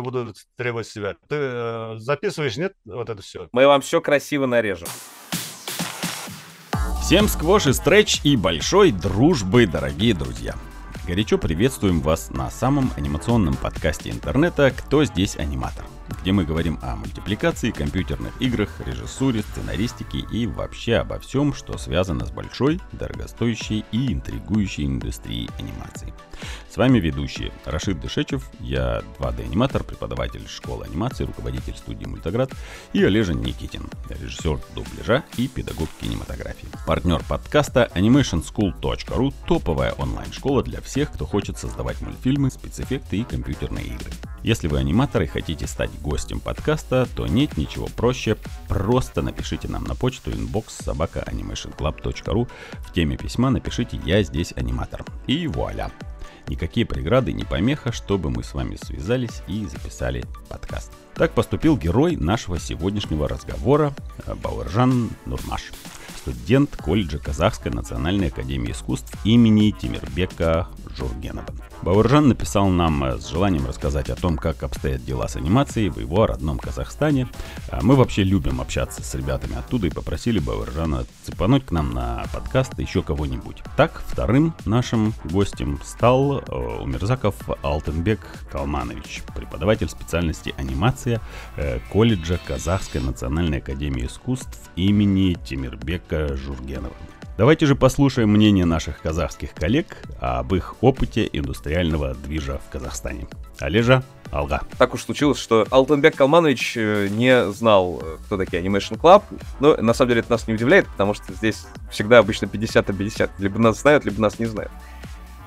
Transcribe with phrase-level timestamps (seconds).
[0.00, 1.16] будут требовать себя.
[1.28, 3.48] Ты э, записываешь, нет, вот это все?
[3.52, 4.88] Мы вам все красиво нарежем.
[7.02, 10.54] Всем сквош и стретч и большой дружбы, дорогие друзья.
[11.06, 15.84] Горячо приветствуем вас на самом анимационном подкасте интернета «Кто здесь аниматор?»,
[16.20, 22.26] где мы говорим о мультипликации, компьютерных играх, режиссуре, сценаристике и вообще обо всем, что связано
[22.26, 26.12] с большой, дорогостоящей и интригующей индустрией анимации.
[26.68, 32.50] С вами ведущий Рашид Дышечев, я 2D-аниматор, преподаватель школы анимации, руководитель студии Мультоград,
[32.92, 36.68] и Олежа Никитин, режиссер дубляжа и педагог кинематографии.
[36.86, 44.10] Партнер подкаста animationschool.ru– топовая онлайн-школа для всех, кто хочет создавать мультфильмы, спецэффекты и компьютерные игры.
[44.42, 48.36] Если вы аниматор и хотите стать гостем подкаста, то нет ничего проще,
[48.68, 52.48] просто напишите нам на почту inbox собака animationclub.ru
[52.80, 55.90] в теме письма напишите «Я здесь аниматор» и вуаля!
[56.48, 60.92] Никакие преграды не помеха, чтобы мы с вами связались и записали подкаст.
[61.14, 63.94] Так поступил герой нашего сегодняшнего разговора
[64.26, 65.70] Бауэржан Нурмаш
[66.22, 71.52] студент колледжа Казахской национальной академии искусств имени Тимирбека Жургенова.
[71.82, 75.98] Бауэржан написал нам э, с желанием рассказать о том, как обстоят дела с анимацией в
[75.98, 77.28] его родном Казахстане.
[77.70, 82.24] А мы вообще любим общаться с ребятами оттуда и попросили Бауэржана цепануть к нам на
[82.32, 83.62] подкаст еще кого-нибудь.
[83.76, 86.42] Так, вторым нашим гостем стал э,
[86.82, 88.20] Умерзаков Алтенбек
[88.52, 91.20] Калманович, преподаватель специальности анимация
[91.56, 96.94] э, колледжа Казахской национальной академии искусств имени Тимирбека Жургенова.
[97.38, 103.26] Давайте же послушаем мнение наших казахских коллег об их опыте индустриального движа в Казахстане.
[103.58, 104.60] Олежа, Алга.
[104.78, 109.22] Так уж случилось, что Алтенбек Калманович э, не знал, э, кто такие Animation Club.
[109.60, 112.94] Но на самом деле это нас не удивляет, потому что здесь всегда обычно 50 на
[112.94, 113.30] 50.
[113.38, 114.72] Либо нас знают, либо нас не знают.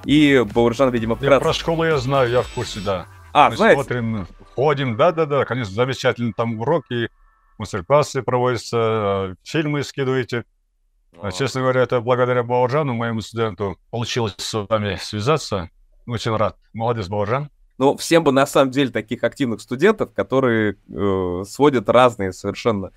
[0.05, 1.33] И Бауржан, видимо, вкратце...
[1.35, 3.05] Я про школу я знаю, я в курсе, да.
[3.31, 3.81] А, Мы знаете?
[3.81, 6.33] смотрим, ходим, да-да-да, конечно, замечательно.
[6.33, 7.09] Там уроки,
[7.59, 10.45] мастер-классы проводятся, э, фильмы скидываете.
[11.21, 15.69] А, честно говоря, это благодаря Бауджану, моему студенту, получилось с вами связаться.
[16.05, 16.57] Очень рад.
[16.73, 17.49] Молодец, Бауджан.
[17.77, 22.91] Ну, всем бы на самом деле таких активных студентов, которые э, сводят разные совершенно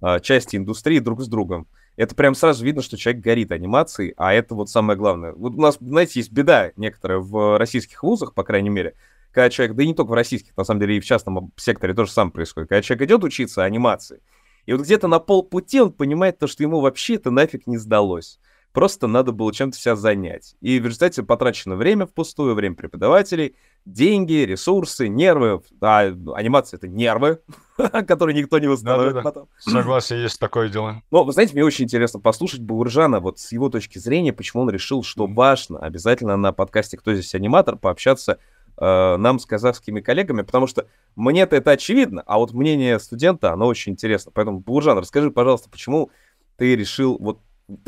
[0.00, 1.66] э, части индустрии друг с другом.
[1.96, 5.32] Это прям сразу видно, что человек горит анимацией, а это вот самое главное.
[5.32, 8.94] Вот у нас, знаете, есть беда некоторая в российских вузах, по крайней мере,
[9.32, 11.94] когда человек, да и не только в российских, на самом деле и в частном секторе
[11.94, 14.20] тоже самое происходит, когда человек идет учиться анимации,
[14.66, 18.38] и вот где-то на полпути он понимает то, что ему вообще это нафиг не сдалось.
[18.72, 20.54] Просто надо было чем-то себя занять.
[20.60, 25.60] И в результате потрачено время впустую, время преподавателей, деньги, ресурсы, нервы.
[25.80, 26.02] А
[26.34, 27.40] анимация— это нервы,
[28.06, 29.30] которые никто не восстановит да, да, да.
[29.30, 29.48] потом.
[29.58, 31.02] Согласен, есть такое дело.
[31.10, 34.70] Но, вы знаете, мне очень интересно послушать Бауржана вот с его точки зрения, почему он
[34.70, 38.38] решил, что важно обязательно на подкасте «Кто здесь аниматор» пообщаться
[38.80, 43.66] э, нам с казахскими коллегами, потому что мне-то это очевидно, а вот мнение студента, оно
[43.66, 44.32] очень интересно.
[44.34, 46.10] Поэтому, Буржан, расскажи, пожалуйста, почему
[46.56, 47.40] ты решил вот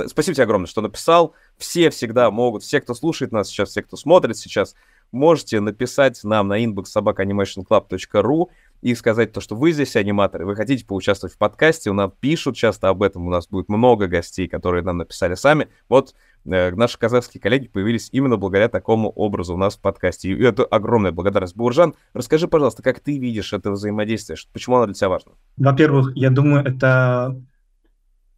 [0.06, 1.34] Спасибо тебе огромное, что написал.
[1.56, 4.76] Все всегда могут, все, кто слушает нас сейчас, все, кто смотрит сейчас,
[5.10, 8.46] можете написать нам на inbox собакаanimationclub.ru
[8.82, 12.56] и сказать то, что вы здесь аниматоры, вы хотите поучаствовать в подкасте, у нас пишут
[12.56, 15.68] часто об этом, у нас будет много гостей, которые нам написали сами.
[15.88, 20.30] Вот Э, наши казахские коллеги появились именно благодаря такому образу у нас в подкасте.
[20.30, 21.56] И это огромная благодарность.
[21.56, 24.36] Буржан, расскажи, пожалуйста, как ты видишь это взаимодействие?
[24.52, 25.32] Почему оно для тебя важно?
[25.56, 27.40] Во-первых, я думаю, это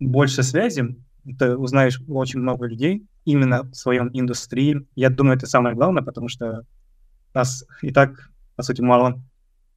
[0.00, 0.96] больше связи.
[1.38, 4.86] Ты узнаешь очень много людей именно в своем индустрии.
[4.94, 6.66] Я думаю, это самое главное, потому что
[7.32, 9.22] нас и так, по сути, мало.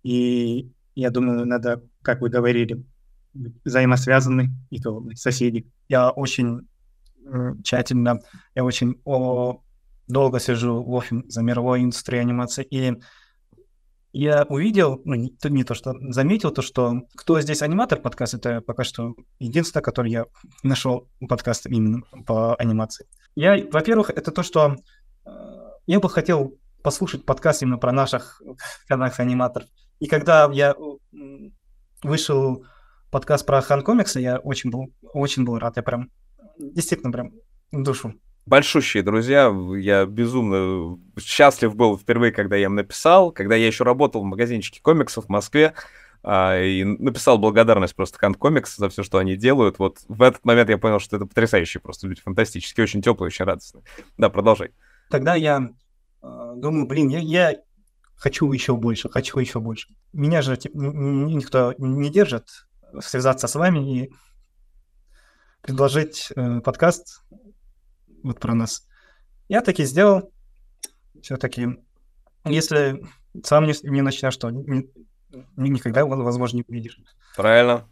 [0.07, 2.85] И я думаю, надо, как вы говорили,
[3.65, 4.79] взаимосвязаны, и
[5.15, 5.69] соседи.
[5.89, 6.61] Я очень
[7.61, 8.21] тщательно.
[8.55, 9.61] Я очень о,
[10.07, 12.63] долго сижу в офисе за мировой индустрией анимации.
[12.63, 12.93] И
[14.13, 18.61] я увидел, ну, не, не то, что заметил, то, что кто здесь аниматор подкаст, это
[18.61, 20.25] пока что единственное, который я
[20.63, 23.07] нашел подкаст именно по анимации.
[23.35, 24.77] Я, во-первых, это то, что
[25.25, 25.29] э,
[25.85, 28.41] я бы хотел послушать подкаст именно про наших
[28.87, 29.67] канадских аниматоров.
[29.99, 30.75] И когда я
[32.03, 32.65] вышел
[33.11, 35.77] подкаст про Хан Комикса, я очень был, очень был рад.
[35.77, 36.09] Я прям
[36.59, 37.31] действительно прям
[37.71, 38.13] душу.
[38.45, 44.21] Большущие друзья, я безумно счастлив был впервые, когда я им написал, когда я еще работал
[44.21, 45.73] в магазинчике комиксов в Москве,
[46.23, 49.79] а, и написал благодарность просто Кант Комикс за все, что они делают.
[49.79, 53.45] Вот в этот момент я понял, что это потрясающие просто люди, фантастические, очень теплые, очень
[53.45, 53.83] радостные.
[54.17, 54.71] Да, продолжай.
[55.09, 55.69] Тогда я
[56.21, 57.55] э, думаю, блин, я, я
[58.17, 59.87] хочу еще больше, хочу еще больше.
[60.11, 62.49] Меня же типа, никто не держит
[62.99, 64.13] связаться с вами и
[65.61, 67.21] предложить э, подкаст
[68.23, 68.87] вот про нас.
[69.47, 70.31] Я таки сделал.
[71.21, 71.67] Все-таки,
[72.45, 73.05] если
[73.43, 74.89] сам не, не начнешь, что ни-
[75.55, 76.99] ни- никогда, возможно, не увидишь.
[77.35, 77.87] Правильно.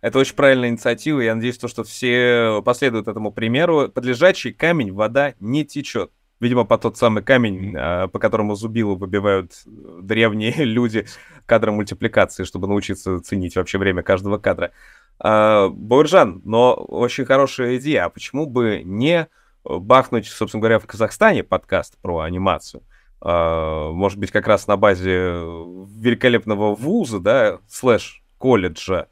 [0.00, 1.20] Это очень правильная инициатива.
[1.20, 3.88] Я надеюсь, то, что все последуют этому примеру.
[3.88, 6.10] Под лежачий камень вода не течет.
[6.40, 11.06] Видимо, по тот самый камень, а, по которому зубилу выбивают древние люди
[11.46, 14.72] кадра мультипликации, чтобы научиться ценить вообще время каждого кадра.
[15.18, 18.06] А, Бауржан, но очень хорошая идея.
[18.06, 19.28] А почему бы не
[19.64, 22.82] бахнуть, собственно говоря, в Казахстане подкаст про анимацию?
[23.20, 29.08] А, может быть, как раз на базе великолепного вуза, да, слэш колледжа,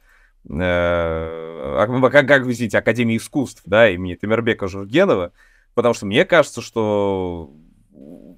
[0.49, 5.31] э, а, как, как видите, Академии искусств, да, имени Тамербека Жургенова,
[5.79, 7.53] потому что мне кажется, что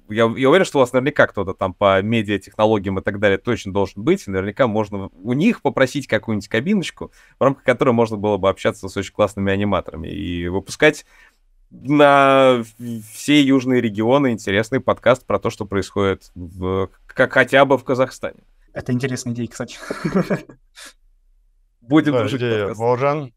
[0.08, 3.72] я, я уверен, что у вас наверняка кто-то там по медиатехнологиям и так далее точно
[3.72, 4.28] должен быть.
[4.28, 7.10] И наверняка можно у них попросить какую-нибудь кабиночку,
[7.40, 11.04] в рамках которой можно было бы общаться с очень классными аниматорами и выпускать
[11.72, 12.62] на
[13.12, 18.44] все южные регионы интересный подкаст про то, что происходит в, как хотя бы в Казахстане.
[18.72, 19.78] Это интересная идея, кстати.
[21.80, 23.32] Будем Подожди, Бауржан,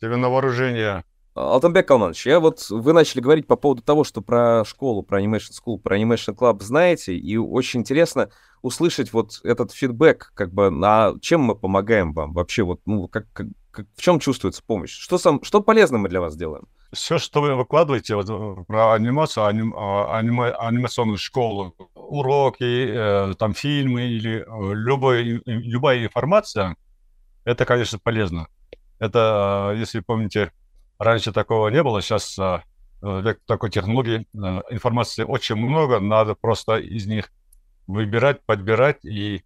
[0.00, 1.04] тебе на вооружение.
[1.36, 5.52] Алтанбек Калманович, я вот, вы начали говорить по поводу того, что про школу, про Animation
[5.52, 8.30] School, про Animation Club знаете, и очень интересно
[8.62, 13.26] услышать вот этот фидбэк, как бы, на чем мы помогаем вам вообще, вот, ну, как,
[13.34, 13.48] как,
[13.94, 14.96] в чем чувствуется помощь?
[14.96, 16.68] Что, сам, что полезно мы для вас делаем?
[16.92, 23.52] Все, что вы выкладываете вот, про анимацию, аним, а, аниме, анимационную школу, уроки, э, там
[23.52, 26.76] фильмы или э, любой, любая информация,
[27.44, 28.48] это, конечно, полезно.
[28.98, 30.52] Это, э, если помните,
[30.98, 32.60] раньше такого не было, сейчас э,
[33.02, 37.30] век такой технологии, э, информации очень много, надо просто из них
[37.86, 39.42] выбирать, подбирать, и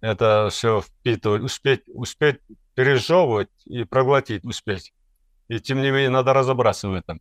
[0.00, 2.40] это все впитывать, успеть, успеть
[2.74, 4.92] пережевывать и проглотить, успеть.
[5.48, 7.20] И тем не менее надо разобраться в этом.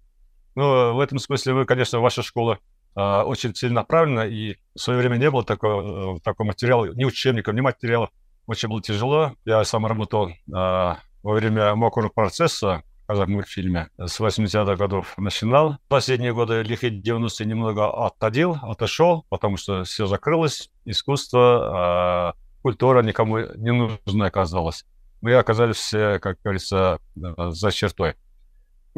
[0.56, 2.60] Ну, в этом смысле вы, конечно, ваша школа
[2.96, 7.54] э, очень целенаправлена, и в свое время не было такого, э, такого материала, ни учебников,
[7.54, 8.10] ни материалов.
[8.48, 9.34] Очень было тяжело.
[9.46, 15.78] Я сам работал э, во время мокрого процесса в мультфильме с 80-х годов начинал.
[15.88, 23.40] Последние годы лихие 90-е немного отходил, отошел, потому что все закрылось, искусство, э, культура никому
[23.56, 24.86] не нужна оказалась
[25.26, 28.14] мы оказались все, как говорится, за чертой.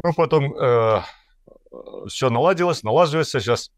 [0.04, 1.00] Ну, потом э,
[2.06, 3.40] все наладилось, налаживается.
[3.40, 3.70] Сейчас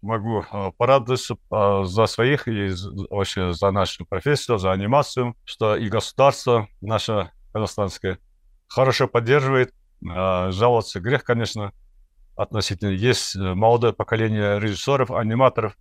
[0.00, 2.70] могу э, порадоваться э, за своих и
[3.10, 8.20] вообще за нашу профессию, за анимацию, что и государство наше казахстанское
[8.68, 9.74] хорошо поддерживает.
[10.02, 11.72] Э, жаловаться грех, конечно,
[12.36, 12.90] относительно.
[12.90, 15.76] Есть э, молодое поколение режиссеров, аниматоров.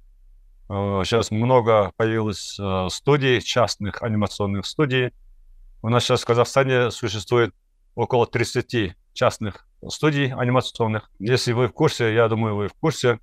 [0.70, 5.12] Э, сейчас много появилось э, студий, частных анимационных студий,
[5.84, 7.54] у нас сейчас в Казахстане существует
[7.96, 11.10] около 30 частных студий анимационных.
[11.20, 13.20] Если вы в курсе, я думаю, вы в курсе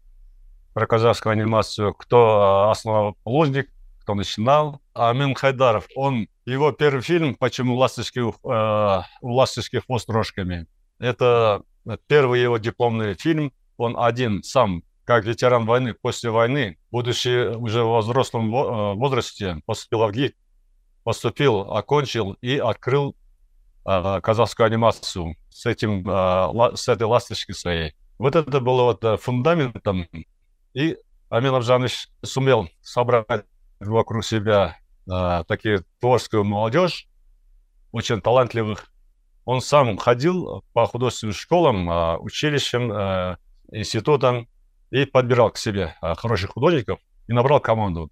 [0.72, 3.70] про казахскую анимацию, кто а, основоположник,
[4.04, 4.82] кто начинал.
[4.92, 10.66] Амин Хайдаров, он, его первый фильм «Почему ласточки, э, ласточки хвост рожками».
[10.98, 11.62] Это
[12.06, 13.52] первый его дипломный фильм.
[13.78, 20.06] Он один сам, как ветеран войны, после войны, будучи уже в взрослом э, возрасте, поступил
[20.06, 20.36] в ГИК,
[21.02, 23.16] поступил, окончил и открыл
[23.86, 27.94] э, казахскую анимацию с, этим, э, с этой ласточкой своей.
[28.18, 30.06] Вот это было вот э, фундаментом.
[30.74, 30.98] И
[31.30, 33.44] Амин Абжанович сумел собрать
[33.86, 34.78] вокруг себя
[35.10, 37.08] э, такие творческую молодежь,
[37.92, 38.90] очень талантливых.
[39.44, 43.36] Он сам ходил по художественным школам, э, училищам, э,
[43.72, 44.48] институтам
[44.90, 48.10] и подбирал к себе э, хороших художников и набрал команду.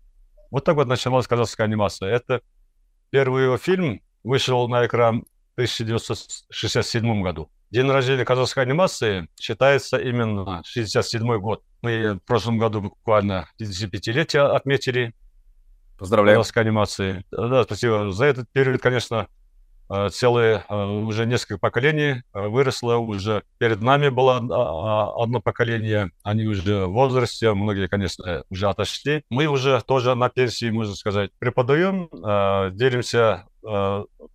[0.50, 2.10] Вот так вот началась казахская анимация.
[2.10, 2.42] Это
[3.12, 7.50] Первый его фильм вышел на экран в 1967 году.
[7.70, 11.62] День рождения казахской анимации считается именно 67 год.
[11.82, 15.12] Мы в прошлом году буквально 55-летие отметили.
[16.02, 16.38] Поздравляю.
[16.38, 17.24] Казахской анимации.
[17.30, 18.12] Да, спасибо.
[18.12, 19.28] За этот период, конечно,
[19.94, 23.42] Э, целые э, уже несколько поколений э, выросло уже.
[23.58, 29.22] Перед нами было а, одно поколение, они уже в возрасте, многие, конечно, уже отошли.
[29.28, 32.08] Мы уже тоже на пенсии, можно сказать, преподаем,
[32.74, 33.46] делимся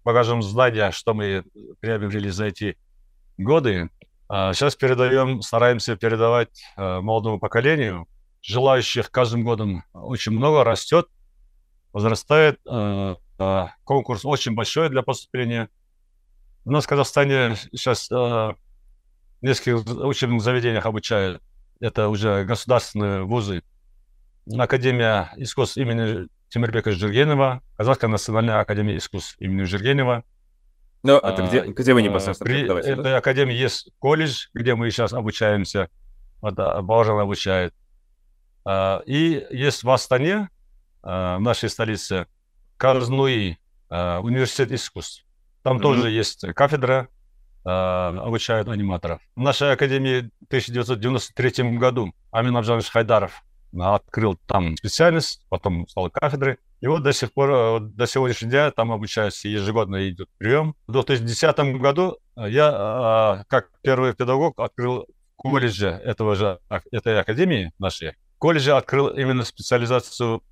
[0.04, 1.44] багажем знания, что мы
[1.80, 2.78] приобрели за эти
[3.38, 3.90] годы.
[4.30, 8.08] Сейчас передаем, стараемся передавать молодому поколению.
[8.42, 11.08] Желающих каждым годом очень много растет,
[11.98, 15.68] возрастает а, конкурс очень большой для поступления.
[16.63, 18.56] У нас в Казахстане сейчас в
[19.42, 21.42] нескольких учебных заведениях обучают.
[21.80, 23.63] Это уже государственные вузы.
[24.56, 30.24] Академия искусств имени Тимирбека Жиргенова, Казахская национальная академия искусств имени Жиргенова.
[31.01, 33.18] Ну, это где, где вы непосредственно При этой да?
[33.18, 35.89] академии есть колледж, где мы сейчас обучаемся.
[36.42, 37.74] Вот, Баужан обучает.
[39.08, 40.50] И есть в Астане
[41.08, 42.28] в нашей столице,
[42.76, 43.58] Карзнуи,
[43.90, 45.26] университет искусств.
[45.64, 45.82] Там mm-hmm.
[45.82, 47.08] тоже есть кафедра,
[47.64, 49.22] обучают аниматоров.
[49.36, 53.44] В нашей академии в 1993 году Амин Абжанович Хайдаров
[53.80, 56.58] открыл там специальность, потом стал кафедрой.
[56.80, 60.76] И вот до сих пор, э, до сегодняшнего дня там обучаются, ежегодно идет прием.
[60.86, 66.60] В 2010 году э, я, э, как первый педагог, открыл колледже этого же,
[66.92, 70.44] этой академии нашей, колледже открыл именно специализацию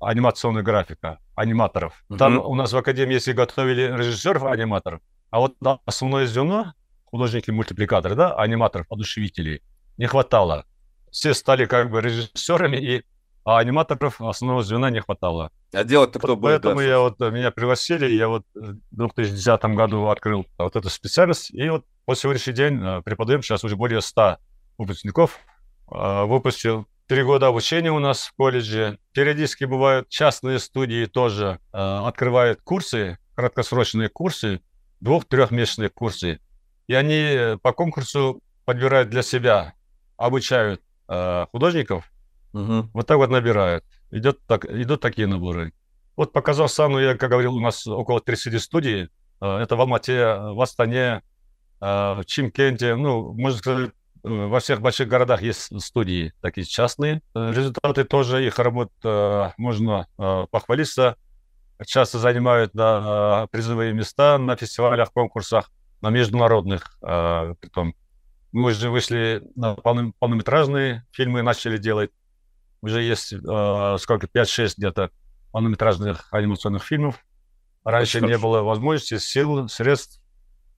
[0.00, 2.04] анимационная графика, аниматоров.
[2.08, 2.16] Uh-huh.
[2.16, 5.00] Там у нас в академии, если готовили режиссеров-аниматоров,
[5.30, 6.74] а вот основное звено,
[7.06, 9.62] художники-мультипликаторы, да, аниматоров, одушевителей,
[9.96, 10.66] не хватало.
[11.10, 13.04] Все стали как бы режиссерами, и
[13.44, 15.50] а аниматоров основного звена не хватало.
[15.72, 16.62] А делать-то кто будет?
[16.62, 21.50] Поэтому да, я вот, меня пригласили, я вот в 2010 году открыл вот эту специальность,
[21.50, 24.38] и вот по сегодняшний день э, преподаем сейчас уже более 100
[24.78, 25.38] выпускников.
[25.92, 28.98] Э, выпустил три года обучения у нас в колледже.
[29.12, 34.60] Периодически бывают частные студии тоже э, открывают курсы, краткосрочные курсы,
[35.00, 36.40] двух-трехмесячные курсы.
[36.86, 39.74] И они по конкурсу подбирают для себя,
[40.16, 40.82] обучают
[41.52, 42.10] художников,
[42.54, 42.88] угу.
[42.94, 43.84] вот так вот набирают
[44.14, 45.72] идет так, идут такие наборы.
[46.16, 49.08] Вот по Казахстану, я, как говорил, у нас около 30 студий.
[49.40, 51.22] Э, это в Алмате, в Астане,
[51.80, 53.92] э, в Чимкенте, ну, можно сказать, э,
[54.24, 57.22] во всех больших городах есть студии такие частные.
[57.34, 58.90] Результаты тоже их работ
[59.56, 60.06] можно
[60.50, 61.16] похвалиться.
[61.86, 66.96] Часто занимают да, призовые места на фестивалях, конкурсах, на международных.
[67.00, 67.94] Притом.
[68.52, 72.10] Мы уже вышли на полнометражные фильмы, начали делать
[72.84, 75.10] уже есть э, сколько, 5-6 где-то
[75.52, 77.24] полнометражных анимационных фильмов.
[77.82, 80.20] Раньше не было возможности, сил, средств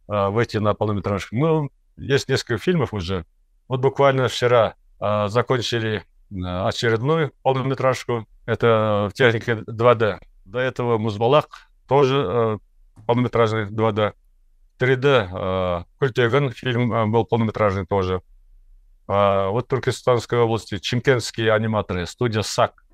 [0.09, 1.35] э, выйти на полнометражку.
[1.35, 3.27] Ну, есть несколько фильмов уже.
[3.69, 6.35] Вот буквально вчера э, закончили э,
[6.67, 8.27] очередную полнометражку.
[8.47, 10.19] Это в технике 2D.
[10.45, 11.49] До этого Музбалак
[11.89, 12.59] тоже э,
[13.07, 14.13] полнометражный 2D.
[14.79, 18.23] 3D э, Культеган фильм э, был полнометражный тоже.
[19.09, 22.85] А, вот в Туркестанской области чемкенские аниматоры, студия САК,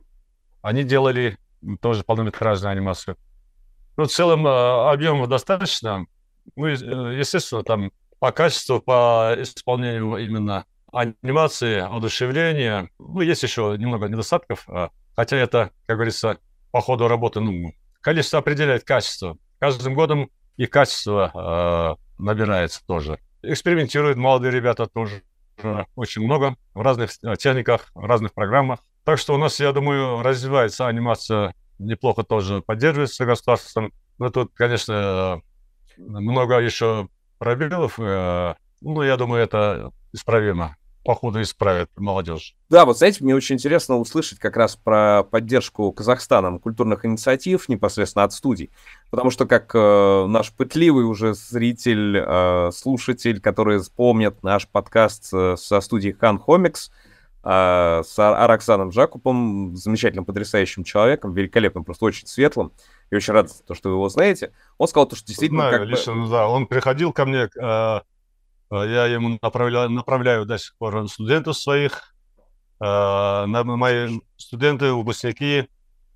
[0.60, 1.38] они делали
[1.80, 3.16] тоже полнометражную анимацию.
[3.96, 6.06] Ну, в целом а, объема достаточно.
[6.56, 14.06] Ну, э, естественно, там по качеству, по исполнению именно анимации, одушевления, ну, есть еще немного
[14.06, 16.38] недостатков, а, хотя это, как говорится,
[16.70, 19.38] по ходу работы, ну, количество определяет качество.
[19.58, 23.18] Каждым годом и качество э, набирается тоже.
[23.42, 25.24] Экспериментируют молодые ребята тоже
[25.96, 28.78] очень много в разных техниках, в разных программах.
[29.02, 33.92] Так что у нас, я думаю, развивается анимация неплохо тоже поддерживается государством.
[34.18, 35.42] Но тут, конечно,
[35.96, 37.08] много еще
[37.42, 37.98] пробелов.
[37.98, 42.54] Э, ну, я думаю, это исправимо походу исправит молодежь.
[42.70, 48.24] Да, вот знаете, мне очень интересно услышать как раз про поддержку Казахстаном культурных инициатив непосредственно
[48.24, 48.70] от студий.
[49.10, 55.56] Потому что как э, наш пытливый уже зритель, э, слушатель, который вспомнит наш подкаст э,
[55.58, 56.92] со студией Хан Хомикс,
[57.44, 62.72] э, с Араксаном Жакупом, замечательным, потрясающим человеком, великолепным, просто очень светлым.
[63.10, 64.52] И очень рад, то, что вы его знаете.
[64.78, 65.68] Он сказал, то, что действительно...
[65.68, 66.30] Знаю, как лично, бы...
[66.30, 66.48] да.
[66.48, 68.00] Он приходил ко мне э,
[68.72, 72.14] Э, я ему направляю, направляю до сих пор студентов своих.
[72.82, 75.68] Э, мои студенты, выпускники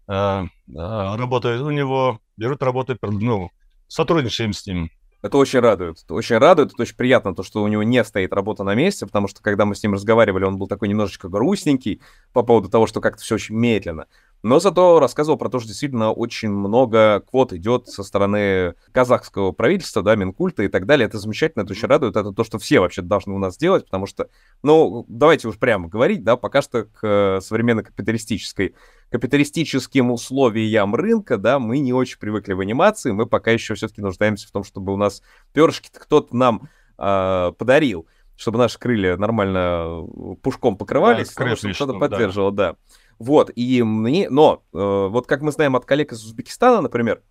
[0.09, 3.51] э, работают у него, берут работу, ну,
[3.87, 4.91] сотрудничаем с ним.
[5.27, 5.99] Это очень радует.
[6.05, 9.07] Это очень радует, это очень приятно, то, что у него не стоит работа на месте,
[9.07, 12.01] потому что, когда мы с ним разговаривали, он был такой немножечко грустненький
[12.33, 14.07] по поводу того, что как-то все очень медленно.
[14.43, 20.03] Но зато рассказывал про то, что действительно очень много квот идет со стороны казахского правительства,
[20.03, 21.07] да, Минкульта и так далее.
[21.07, 22.17] Это замечательно, это очень радует.
[22.17, 24.29] Это то, что все вообще должны у нас сделать, потому что,
[24.63, 28.77] ну, давайте уж прямо говорить, да, пока что к современной капиталистической
[29.11, 34.49] капиталистическим условиям рынка, да, мы не очень привыкли в анимации, мы пока еще все-таки нуждаемся
[34.49, 35.23] в том, чтобы у нас
[35.53, 40.07] перышки кто-то нам э, подарил, чтобы наши крылья нормально
[40.43, 42.73] пушком покрывались, да, чтобы кто-то поддерживал, да.
[42.73, 42.79] да.
[43.19, 47.23] Вот, и мне, но, э, вот как мы знаем от коллег из Узбекистана, например,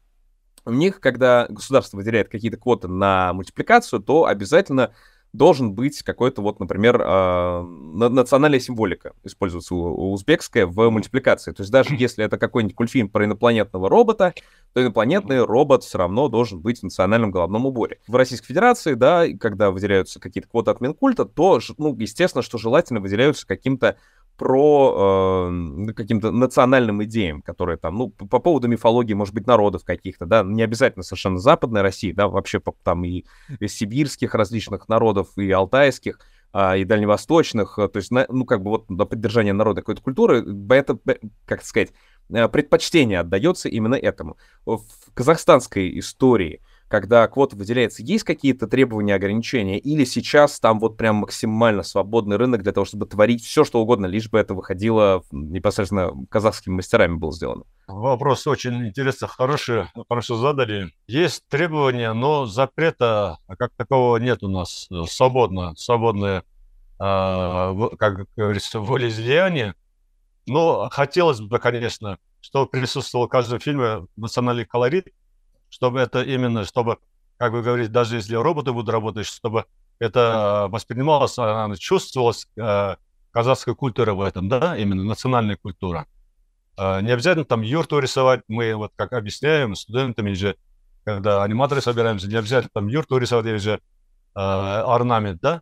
[0.65, 4.94] у них, когда государство выделяет какие-то квоты на мультипликацию, то обязательно
[5.36, 11.51] должен быть какой-то вот, например, э, национальная символика используется у, узбекская в мультипликации.
[11.51, 14.34] То есть даже если это какой-нибудь мультфильм про инопланетного робота,
[14.74, 18.00] то инопланетный робот все равно должен быть в национальном головном уборе.
[18.08, 23.00] В Российской Федерации, да, когда выделяются какие-то квоты от Минкульта, то, ну, естественно, что желательно
[23.00, 23.98] выделяются каким-то
[24.38, 29.84] про э, каким-то национальным идеям, которые там, ну, по, по поводу мифологии, может быть, народов
[29.86, 33.24] каких-то, да, не обязательно совершенно Западной России, да, вообще там и,
[33.60, 36.20] и сибирских различных народов, и алтайских,
[36.51, 40.46] а, и дальневосточных, то есть, на, ну, как бы вот до поддержания народа какой-то культуры,
[40.70, 40.98] это,
[41.46, 41.94] как сказать,
[42.30, 44.38] э, предпочтение отдается именно этому.
[44.65, 44.82] В
[45.13, 46.62] казахстанской истории
[46.96, 49.78] когда квота выделяется, есть какие-то требования, ограничения?
[49.78, 54.06] Или сейчас там вот прям максимально свободный рынок для того, чтобы творить все, что угодно,
[54.06, 57.64] лишь бы это выходило непосредственно казахскими мастерами было сделано?
[57.88, 60.94] Вопрос очень интересный, хороший, хорошо задали.
[61.06, 64.88] Есть требования, но запрета как такового нет у нас.
[65.10, 66.44] Свободно, свободное,
[66.98, 69.75] э, как говорится, волеизлияние.
[70.48, 75.10] Но хотелось бы, конечно, чтобы присутствовал в каждом фильме национальный колорит,
[75.75, 77.00] чтобы это именно, чтобы,
[77.38, 79.65] как вы говорите, даже если роботы будут работать, чтобы
[80.00, 82.96] это воспринималось, она чувствовалась э,
[83.32, 86.05] казахская культура в этом, да, именно национальная культура.
[86.77, 90.55] Э, не обязательно там юрту рисовать, мы вот как объясняем студентам или же,
[91.03, 93.79] когда аниматоры собираемся, не обязательно там юрту рисовать или же э,
[94.39, 95.62] орнамент, да,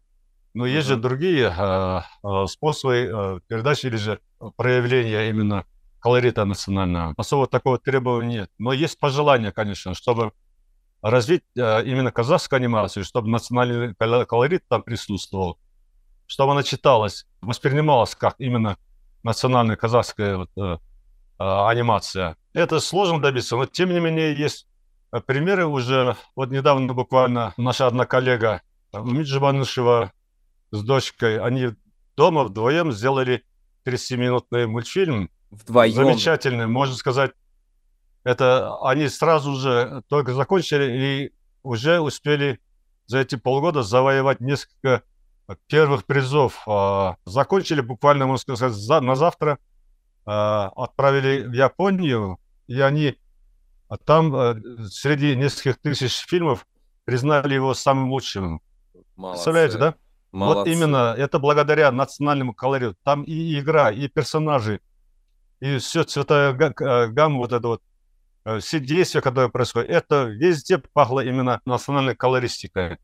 [0.54, 4.20] но есть же другие э, э, способы э, передачи или же
[4.58, 5.66] проявления именно
[6.04, 7.14] колорита национального.
[7.16, 8.52] Особо такого требования нет.
[8.58, 10.34] Но есть пожелание, конечно, чтобы
[11.02, 15.58] развить э, именно казахскую анимацию, чтобы национальный колорит там присутствовал,
[16.28, 18.78] чтобы она читалась, воспринималась как именно
[19.24, 20.78] национальная казахская вот, э, э,
[21.38, 22.36] анимация.
[22.54, 24.68] Это сложно добиться, но тем не менее есть
[25.14, 26.18] э, примеры уже.
[26.36, 30.12] Вот недавно буквально наша одна коллега Умид Жибанышева
[30.72, 31.70] с дочкой, они
[32.18, 33.46] дома вдвоем сделали
[33.86, 35.94] 30-минутный мультфильм Вдвоем.
[35.94, 37.32] Замечательный, можно сказать.
[38.24, 42.60] Это они сразу же только закончили и уже успели
[43.06, 45.04] за эти полгода завоевать несколько
[45.68, 46.64] первых призов.
[46.68, 49.60] А, закончили буквально, можно сказать, за, на завтра.
[50.26, 53.18] А, отправили в Японию, и они
[53.90, 56.66] а там среди нескольких тысяч фильмов
[57.06, 58.60] признали его самым лучшим.
[59.16, 59.36] Молодцы.
[59.36, 59.96] Представляете, да?
[60.32, 60.58] Молодцы.
[60.58, 62.98] Вот именно это благодаря национальному колориту.
[63.04, 64.80] Там и игра, и персонажи,
[65.64, 67.82] и все цветовая э, гамма, вот это вот,
[68.44, 72.98] э, все действия, которые происходят, это везде пахло именно национальной колористикой.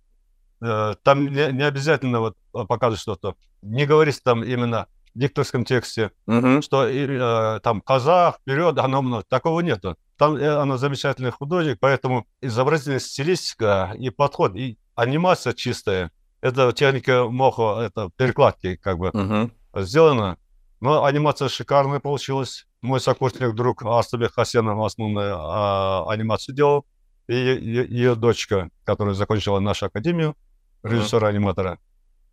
[0.62, 3.36] Э, там не, не обязательно вот показывать что-то.
[3.62, 6.62] Не говорить там именно в дикторском тексте, uh-huh.
[6.62, 9.24] что э, там казах, вперед, оно много.
[9.24, 9.96] Такого нету.
[10.18, 16.12] Там она замечательный художник, поэтому изобразительная стилистика и подход, и анимация чистая.
[16.42, 19.50] Это техника мохо, это перекладки как бы uh-huh.
[19.78, 20.38] сделано.
[20.82, 22.68] Но анимация шикарная получилась.
[22.82, 26.86] Мой сокурсник, друг Астабек Хасенов основную а, анимацию делал.
[27.28, 30.36] И ее дочка, которая закончила нашу академию,
[30.82, 31.78] режиссера-аниматора,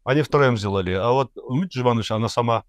[0.05, 0.93] они втроем сделали.
[0.93, 2.65] А вот Умит Живанович, она сама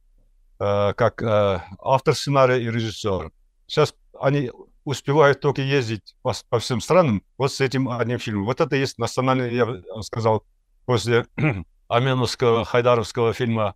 [0.59, 3.31] э, как э, автор сценария и режиссер.
[3.67, 4.51] Сейчас они
[4.83, 8.45] успевают только ездить по, по всем странам вот с этим одним фильмом.
[8.45, 10.43] Вот это есть национальный, я бы сказал,
[10.85, 11.27] после
[11.87, 13.75] Аменовского, Хайдаровского фильма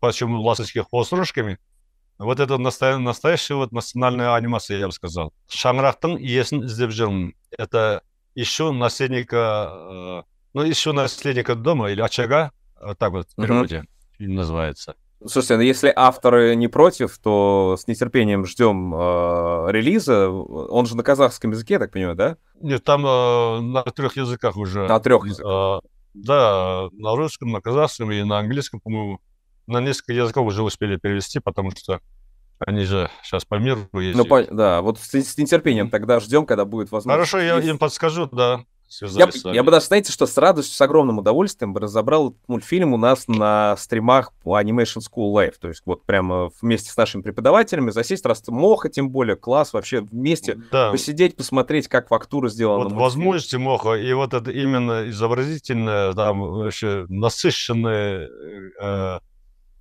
[0.00, 1.58] почему ласточки хвост рожками.
[2.18, 2.98] Вот это настоя...
[2.98, 5.34] настоящая вот национальная анимация, я бы сказал.
[5.52, 7.34] Шаңырақтың иесін іздеп жүрмін.
[7.58, 8.00] Это
[8.34, 10.22] еще наследника, э,
[10.54, 12.52] ну, еще наследника дома или очага,
[12.98, 14.16] так вот в переводе uh-huh.
[14.18, 14.94] фильм называется.
[15.20, 20.28] Слушайте, ну если авторы не против, то с нетерпением ждем э, релиза.
[20.30, 22.36] Он же на казахском языке, я так понимаю, да?
[22.60, 24.86] Нет, там э, на трех языках уже.
[24.86, 25.82] На трех языках.
[25.84, 29.20] Э, да, на русском, на казахском и на английском, по-моему
[29.67, 31.99] на несколько языков уже успели перевести, потому что
[32.59, 34.17] они же сейчас по миру ездят.
[34.17, 34.43] Ну, по...
[34.43, 37.31] да, вот с, с нетерпением тогда ждем, когда будет возможность.
[37.31, 38.63] Хорошо, я им подскажу, да.
[38.99, 42.97] Я, я бы даже, знаете, что с радостью, с огромным удовольствием бы разобрал мультфильм у
[42.97, 45.53] нас на стримах по Animation School Live.
[45.61, 50.01] То есть вот прямо вместе с нашими преподавателями засесть, раз Моха, тем более, класс, вообще
[50.01, 50.91] вместе да.
[50.91, 52.89] посидеть, посмотреть, как фактура сделана.
[52.89, 58.29] Вот возможности Моха, и вот это именно изобразительное, там вообще насыщенное
[58.77, 59.19] э,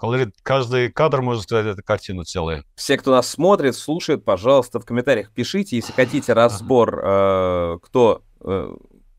[0.00, 2.64] Колорит, каждый кадр, можно сказать, это картина целая.
[2.74, 8.76] Все, кто нас смотрит, слушает, пожалуйста, в комментариях пишите, если хотите разбор, э, кто э,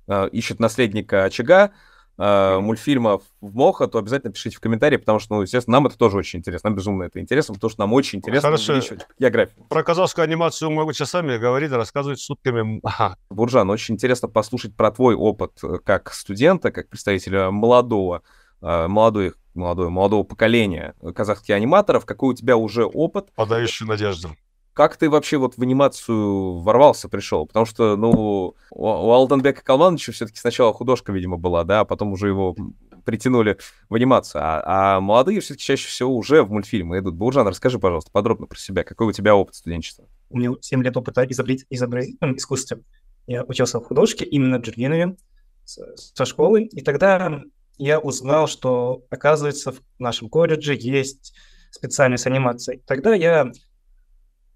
[0.07, 1.69] э, ищет наследника очага,
[2.17, 5.99] э, мультфильмов в Моха, то обязательно пишите в комментарии, потому что, ну, естественно, нам это
[5.99, 6.71] тоже очень интересно.
[6.71, 8.73] Нам безумно это интересно, потому что нам очень интересно Хорошо.
[8.73, 9.63] увеличивать географию.
[9.69, 12.81] Про казахскую анимацию могу часами говорить, рассказывать сутками.
[13.29, 18.23] Буржан, очень интересно послушать про твой опыт как студента, как представителя молодого,
[18.61, 23.31] молодой молодое, молодого поколения казахских аниматоров, какой у тебя уже опыт.
[23.35, 24.29] Подающий надежду.
[24.73, 27.45] Как ты вообще вот в анимацию ворвался, пришел?
[27.45, 32.13] Потому что, ну, у, у Алтанбека Калмановича все-таки сначала художка, видимо, была, да, а потом
[32.13, 32.55] уже его
[33.03, 33.57] притянули
[33.89, 34.41] в анимацию.
[34.43, 37.15] А, а молодые все-таки чаще всего уже в мультфильмы идут.
[37.15, 38.83] Буржан, расскажи, пожалуйста, подробно про себя.
[38.83, 40.05] Какой у тебя опыт студенчества?
[40.29, 41.65] У меня 7 лет опыта изобрет...
[41.69, 42.81] изобразительном искусстве.
[43.27, 45.17] Я учился в художке именно в Джергенове
[45.65, 46.63] со школы.
[46.63, 47.41] И тогда
[47.81, 51.33] я узнал, что, оказывается, в нашем колледже есть
[51.71, 52.83] специальность анимации.
[52.85, 53.51] Тогда я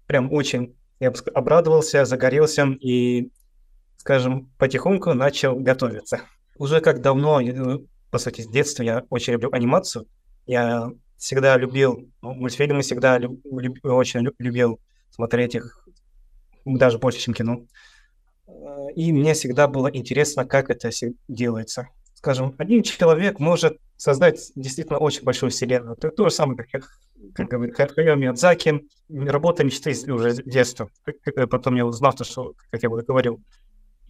[0.06, 3.32] прям очень, я обрадовался, загорелся и,
[3.96, 6.20] скажем, потихоньку начал готовиться.
[6.56, 7.78] Уже как давно, э,
[8.12, 10.06] по сути, с детства я очень люблю анимацию.
[10.46, 14.78] Я всегда любил ну, мультфильмы, всегда люб, люб, очень любил
[15.10, 15.88] смотреть их
[16.64, 17.66] даже больше, чем кино.
[18.46, 20.90] Э, и мне всегда было интересно, как это
[21.26, 21.88] делается.
[22.16, 25.96] Скажем, один человек может создать действительно очень большую вселенную.
[25.96, 26.88] Это то же самое, как,
[27.34, 28.88] как говорит Хаяо Миядзаки.
[29.10, 30.88] Работа мечты уже с детства.
[31.50, 33.42] Потом я узнал, что, как я уже говорил,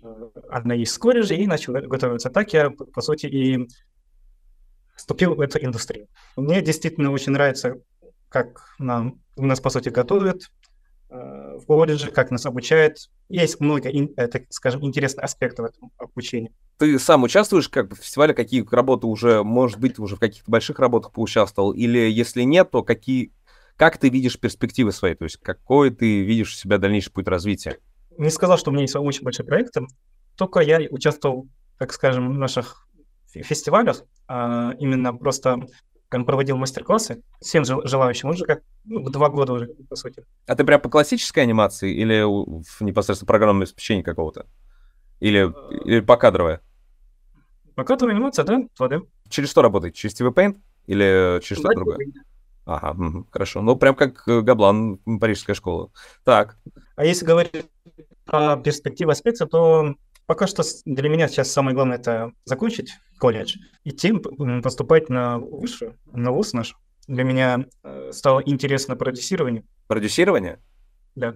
[0.05, 2.31] э, она есть колледже, и начал готовиться.
[2.31, 3.69] Так я, по сути, и
[4.95, 6.07] вступил в эту индустрию.
[6.37, 7.75] Мне действительно очень нравится,
[8.29, 10.66] как нам, нас, по сути, готовят, Э,
[11.59, 12.99] в колледже, как нас обучают.
[13.29, 16.53] Есть много, э, так скажем, интересных аспектов этого обучения.
[16.79, 20.51] Ты сам участвуешь как бы в фестивале, какие работы уже, может быть, уже в каких-то
[20.51, 23.33] больших работах поучаствовал, или если нет, то какие,
[23.77, 27.79] как ты видишь перспективы свои, то есть какой ты видишь у себя дальнейший путь развития?
[28.19, 29.75] Не сказал, что у меня есть очень большой проект,
[30.37, 31.49] только я участвовал,
[31.79, 32.87] так скажем, в наших
[33.33, 35.67] фестивалях, а именно просто
[36.13, 40.25] он проводил мастер-классы всем желающим, уже как ну, два года уже, по сути.
[40.47, 44.47] А ты прям по классической анимации или в непосредственно программном обеспечении какого-то?
[45.21, 45.53] Или,
[45.85, 46.59] или по кадровой?
[47.75, 49.07] По кадровой анимация, да, 2D.
[49.29, 49.95] Через что работает?
[49.95, 51.99] Через TV Paint или через что-то другое?
[52.65, 53.63] Ага, угу, хорошо.
[53.63, 55.91] Ну, прям как э, Габлан, парижская школа.
[56.25, 56.57] Так.
[56.97, 57.67] А если говорить
[58.25, 59.95] про перспективы аспекта, то
[60.27, 64.13] Пока что для меня сейчас самое главное это закончить колледж, идти
[64.63, 66.75] поступать на высшую, на вуз наш.
[67.07, 69.65] Для меня э, стало интересно продюсирование.
[69.87, 70.59] Продюсирование?
[71.15, 71.35] Да.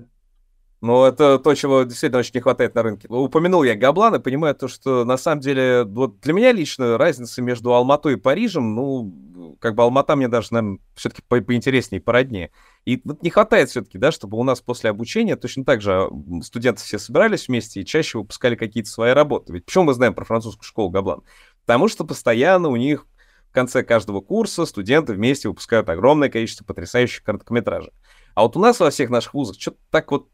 [0.80, 3.06] Ну, это то, чего действительно очень не хватает на рынке.
[3.08, 7.72] Упомянул я Габлана, понимаю то, что на самом деле, вот для меня лично разница между
[7.72, 9.12] Алматой и Парижем, ну,
[9.60, 12.50] как бы Алмата мне даже, наверное, все-таки по поинтереснее, породнее.
[12.86, 16.08] И вот не хватает все-таки, да, чтобы у нас после обучения точно так же
[16.42, 19.52] студенты все собирались вместе и чаще выпускали какие-то свои работы.
[19.52, 21.22] Ведь почему мы знаем про французскую школу Габлан?
[21.66, 23.06] Потому что постоянно у них
[23.50, 27.92] в конце каждого курса студенты вместе выпускают огромное количество потрясающих короткометражек.
[28.34, 30.28] А вот у нас во всех наших вузах что-то так вот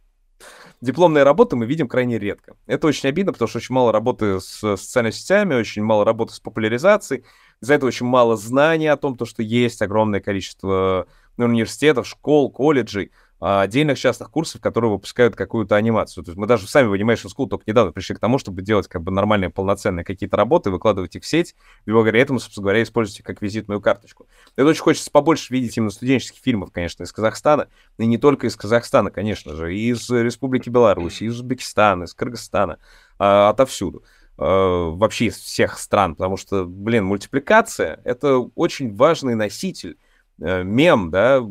[0.80, 2.56] дипломные работы мы видим крайне редко.
[2.66, 6.40] Это очень обидно, потому что очень мало работы с социальными сетями, очень мало работы с
[6.40, 7.24] популяризацией.
[7.60, 13.10] Из-за этого очень мало знаний о том, то, что есть огромное количество университетов, школ, колледжей,
[13.38, 16.24] а, отдельных частных курсов, которые выпускают какую-то анимацию.
[16.24, 18.88] То есть мы даже сами в Animation School только недавно пришли к тому, чтобы делать
[18.88, 22.82] как бы нормальные, полноценные какие-то работы, выкладывать их в сеть, и благодаря этому, собственно говоря,
[22.82, 24.26] использовать их как визитную карточку.
[24.56, 28.56] Это очень хочется побольше видеть именно студенческих фильмов, конечно, из Казахстана, и не только из
[28.56, 32.78] Казахстана, конечно же, и из Республики Беларусь, из Узбекистана, из Кыргызстана,
[33.18, 34.02] а, отовсюду
[34.38, 39.96] вообще из всех стран, потому что, блин, мультипликация— это очень важный носитель
[40.40, 41.42] Э, мем, да,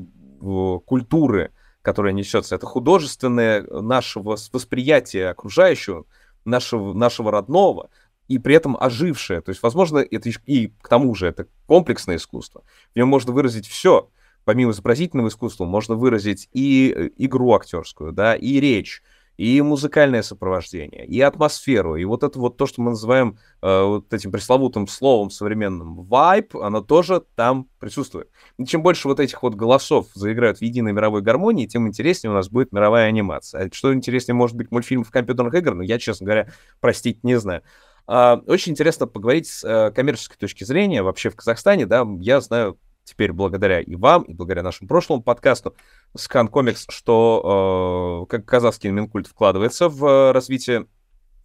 [0.86, 2.56] культуры, которая несется.
[2.56, 6.06] Это художественное нашего восприятия окружающего,
[6.44, 7.90] нашего, нашего родного,
[8.28, 9.42] и при этом ожившее.
[9.42, 12.64] То есть, возможно, это и к тому же это комплексное искусство.
[12.94, 14.10] В нем можно выразить все.
[14.44, 19.02] Помимо изобразительного искусства можно выразить и э, игру актерскую, да, и речь,
[19.38, 24.14] и музыкальное сопровождение, и атмосферу, и вот это вот то, что мы называем э, вот
[24.14, 28.30] этим пресловутым словом современным вайп, оно тоже там присутствует.
[28.58, 32.36] И чем больше вот этих вот голосов заиграют в единой мировой гармонии, тем интереснее у
[32.36, 33.66] нас будет мировая анимация.
[33.66, 37.62] А что интереснее может быть мультфильмов компьютерных игр, ну, я, честно говоря, простить не знаю.
[38.08, 42.78] А, очень интересно поговорить с э, коммерческой точки зрения вообще в Казахстане, да, я знаю
[43.06, 45.76] теперь благодаря и вам, и благодаря нашему прошлому подкасту
[46.18, 50.88] Scan Comics, что э, как казахский Минкульт вкладывается в э, развитие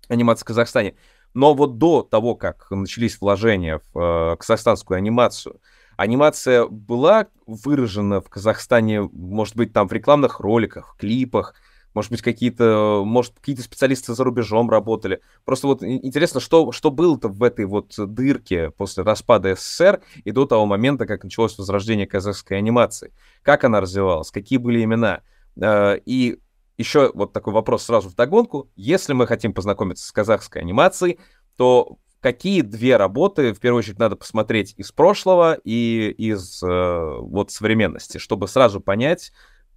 [0.08, 0.96] анимации в Казахстане.
[1.34, 5.60] Но вот до того, как начались вложения в э, казахстанскую анимацию,
[5.96, 11.54] анимация была выражена в Казахстане, может быть, там в рекламных роликах, клипах,
[11.94, 15.20] может быть, какие-то, может, какие-то специалисты за рубежом работали.
[15.44, 20.46] Просто вот интересно, что, что было-то в этой вот дырке после распада СССР и до
[20.46, 23.12] того момента, как началось возрождение казахской анимации.
[23.42, 25.22] Как она развивалась, какие были имена.
[25.60, 26.38] А, и
[26.78, 28.70] еще вот такой вопрос сразу в догонку.
[28.76, 31.18] Если мы хотим познакомиться с казахской анимацией,
[31.56, 37.50] то какие две работы, в первую очередь, надо посмотреть из прошлого и из э, вот
[37.50, 39.32] современности, чтобы сразу понять,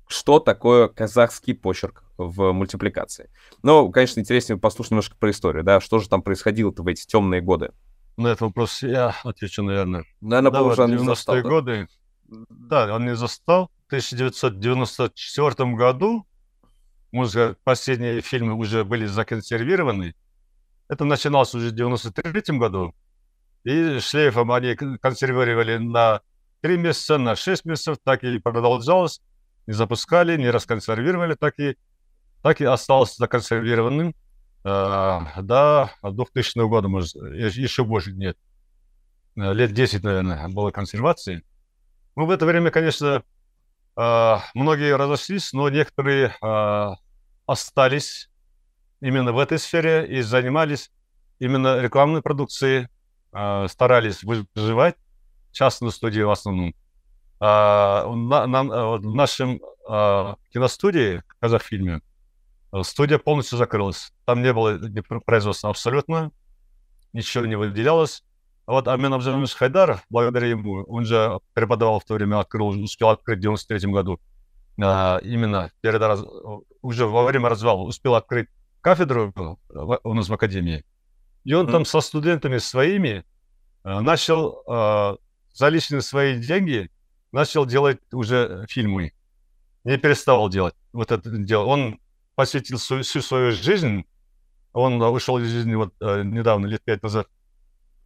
[0.08, 3.30] что такое казахский почерк в мультипликации.
[3.62, 7.42] Но, конечно, интереснее послушать немножко про историю, да, что же там происходило-то в эти темные
[7.42, 7.72] годы.
[8.18, 10.06] На этот вопрос я отвечу, наверное.
[10.22, 11.50] Наверное, да, вот 90-е да?
[11.50, 11.88] годы.
[12.28, 13.72] Да, он не застал.
[13.84, 16.26] В 1994 году
[17.12, 20.16] музыка, последние фильмы уже были законсервированы.
[20.90, 22.94] Это начиналось уже в 93 году.
[23.64, 26.22] И шлейфом они консервировали на
[26.62, 29.22] 3 месяца, на 6 месяцев, так и продолжалось
[29.68, 31.78] не запускали, не расконсервировали, так и,
[32.42, 34.16] так и осталось законсервированным
[34.64, 38.38] э, до 2000 года, может, еще больше нет.
[39.36, 41.44] Э, лет 10, наверное, было консервации.
[42.16, 43.24] Ну, в это время, конечно,
[43.96, 46.90] э, многие разошлись, но некоторые э,
[47.46, 48.30] остались
[49.02, 50.92] именно в этой сфере и занимались
[51.40, 52.88] именно рекламной продукцией,
[53.34, 54.96] э, старались выживать,
[55.52, 56.74] частные студии в основном.
[57.46, 62.00] А, на, на, в нашем а, киностудии, Казахфильме,
[62.84, 64.14] студия полностью закрылась.
[64.24, 64.80] Там не было
[65.26, 66.32] производства абсолютно,
[67.12, 68.24] ничего не выделялось.
[68.66, 73.10] А вот Амин Абзамович Хайдаров, благодаря ему, он же преподавал в то время, открыл, успел
[73.10, 74.22] открыть в 93 году,
[74.82, 76.24] а, именно перед раз,
[76.82, 78.48] уже во время развала успел открыть
[78.80, 79.34] кафедру
[80.04, 80.86] у нас в академии.
[81.44, 81.72] И он mm.
[81.72, 83.26] там со студентами своими
[83.84, 85.18] начал а,
[85.54, 86.90] за личные свои деньги
[87.34, 89.12] начал делать уже фильмы.
[89.84, 91.66] Не переставал делать вот это дело.
[91.66, 92.00] Он
[92.36, 94.06] посвятил всю, всю свою жизнь.
[94.72, 97.28] Он вышел из жизни вот э, недавно, лет пять назад,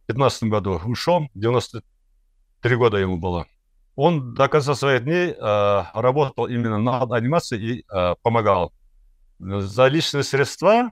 [0.02, 3.46] в 15 году ушел, 93 года ему было.
[3.94, 8.72] Он до конца своих дней э, работал именно над анимацией и э, помогал.
[9.38, 10.90] За личные средства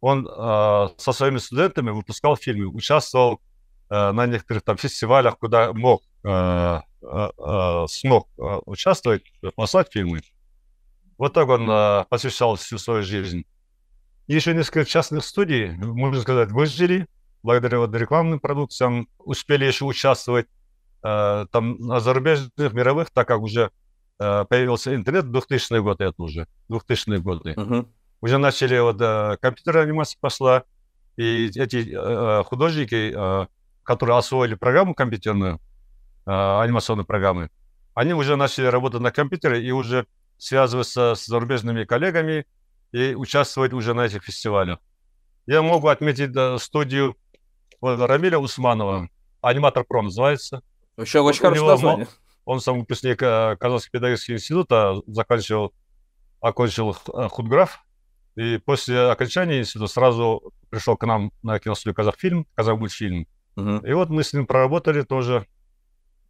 [0.00, 3.40] он э, со своими студентами выпускал фильмы, участвовал
[3.90, 6.02] э, на некоторых там фестивалях, куда мог.
[6.24, 6.95] Э, Э, э,
[7.88, 9.22] смог э, участвовать,
[9.54, 10.20] послать фильмы.
[11.18, 11.66] Вот так он
[12.08, 13.44] посвящал всю свою жизнь.
[14.26, 17.06] И еще несколько частных студий, можно сказать, выжили
[17.42, 20.46] благодаря вот рекламным продукциям, успели еще участвовать
[21.00, 23.70] там на зарубежных, мировых, так как уже
[24.18, 27.52] появился интернет, 2000-е годы это уже, 2000-е годы.
[27.52, 27.88] Uh-huh.
[28.20, 28.98] Уже начали, вот
[29.40, 30.64] компьютерная анимация пошла,
[31.16, 31.94] и эти
[32.44, 33.14] художники,
[33.86, 35.58] которые освоили программу компьютерную, э,
[36.26, 37.50] анимационной программы,
[37.94, 40.06] они уже начали работать на компьютере и уже
[40.38, 42.46] связываться с зарубежными коллегами
[42.92, 44.78] и участвовать уже на этих фестивалях.
[45.46, 47.16] Я могу отметить студию
[47.80, 49.08] вот, Рамиля Усманова,
[49.40, 50.62] аниматор ПРО называется.
[50.96, 52.08] Еще очень хорошее название.
[52.44, 55.72] Он сам выпускник э, Казанского педагогического института, заканчивал,
[56.40, 57.84] окончил э, худграф,
[58.36, 63.26] и после окончания института сразу пришел к нам на киностудию «Казахфильм», «Казахмультфильм».
[63.56, 63.86] Угу.
[63.86, 65.46] И вот мы с ним проработали тоже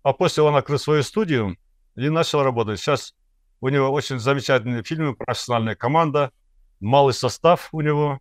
[0.06, 1.56] а после он открыл свою студию
[1.96, 2.78] и начал работать.
[2.78, 3.12] Сейчас
[3.60, 6.30] у него очень замечательные фильмы, профессиональная команда,
[6.78, 8.20] малый состав у него.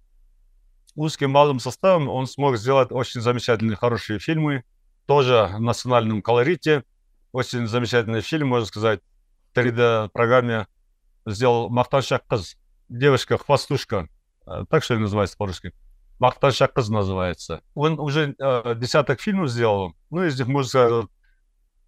[0.96, 4.64] Узким малым составом он смог сделать очень замечательные, хорошие фильмы,
[5.06, 6.84] тоже в национальном колорите.
[7.32, 9.02] Очень замечательный фильм, можно сказать,
[9.54, 10.66] в 3D-программе
[11.28, 12.58] сделал Махтаншак Кыз,
[12.90, 14.10] девушка-хвостушка,
[14.48, 15.72] э, так что ли называется по-русски.
[16.18, 17.62] Махтаншак Кыз называется.
[17.76, 21.10] Он уже э, десяток фильмов сделал, ну, из них, можно сказать,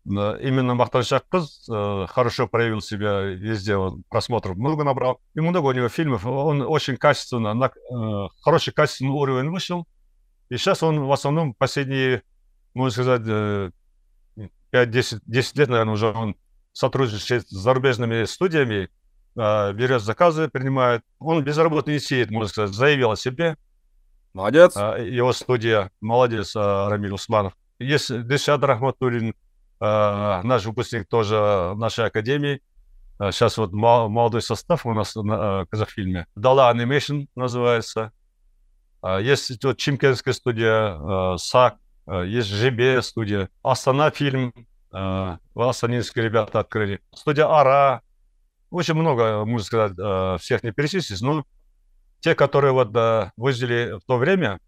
[0.08, 5.20] именно Махтаншах Кыз э, хорошо проявил себя везде, он просмотров много набрал.
[5.36, 9.86] И много у него фильмов, он очень качественно, на э, хороший качественный уровень вышел.
[10.50, 12.24] И сейчас он в основном последние,
[12.74, 13.72] можно сказать, э,
[14.72, 16.36] 5-10 10 лет, наверное, уже он
[16.72, 18.89] сотрудничает с зарубежными студиями,
[19.36, 21.02] э, берет заказы, принимает.
[21.20, 23.58] Он без работы не сидит, можно сказать, заявил о себе.
[24.34, 24.78] Молодец.
[24.78, 27.54] Э, его студия, молодец, э, Рамиль Усманов.
[27.80, 29.46] Есть Дешад Рахматуллин, Э,
[29.80, 32.62] наш выпускник тоже нашей академии.
[33.20, 36.28] Сейчас э, вот молодой состав у нас на э, Казахфильме.
[36.36, 38.12] Дала Animation называется.
[39.04, 41.78] Есть вот Чимкенская студия, САК,
[42.26, 44.54] есть ЖБ студия, Астана фильм,
[44.92, 47.00] астанинские ребята открыли.
[47.13, 48.02] Студия Ара.
[48.72, 51.46] Очень много, можно сказать, всех не перечислить, но
[52.20, 52.90] те, которые вот
[53.38, 54.60] выжили в то время,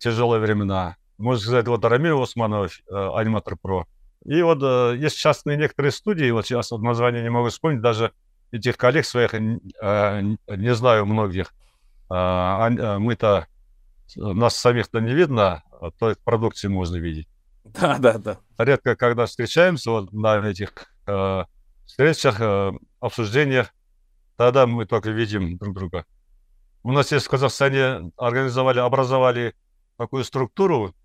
[0.00, 3.86] тяжелые времена, можно сказать, вот Рамиль Османов, аниматор ПРО,
[4.24, 8.12] и вот э, есть частные некоторые студии, вот сейчас вот название не могу вспомнить, даже
[8.52, 11.52] этих коллег своих э, не знаю многих.
[12.08, 13.46] А, а, мы-то,
[14.16, 17.26] нас самих-то не видно, а то продукции можно видеть.
[17.64, 18.38] Да, да, да.
[18.58, 20.72] Редко, когда встречаемся вот на этих
[21.06, 21.44] э,
[21.86, 23.72] встречах, э, обсуждениях,
[24.36, 26.04] тогда мы только видим друг друга.
[26.82, 29.54] У нас есть в Казахстане организовали, образовали
[29.96, 31.01] такую структуру, Э,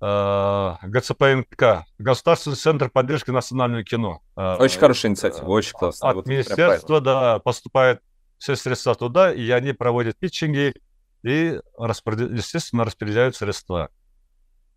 [0.00, 4.22] ГЦПНК, Государственный центр поддержки национального кино.
[4.36, 6.08] Э, очень хорошая инициатива, очень классно.
[6.08, 8.00] От вот министерства, да, поступают
[8.38, 10.74] все средства туда, и они проводят питчинги
[11.22, 12.30] и, распоряд...
[12.32, 13.90] естественно, распределяют средства.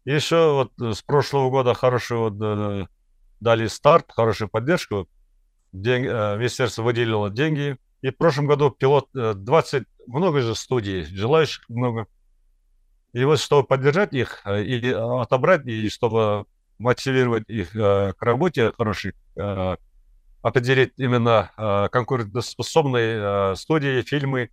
[0.06, 2.38] И еще вот с прошлого года хороший вот
[3.40, 5.10] дали старт, хорошую поддержку.
[5.74, 6.06] День...
[6.06, 7.78] Э, министерство выделило деньги.
[8.02, 12.08] И в прошлом году пилот 20, много же студий, желающих много.
[13.14, 16.46] И вот чтобы поддержать их э, и отобрать, и чтобы
[16.78, 19.78] мотивировать их э, к работе хорошей, э,
[20.42, 24.50] определить именно э, конкурентоспособные э, студии, фильмы.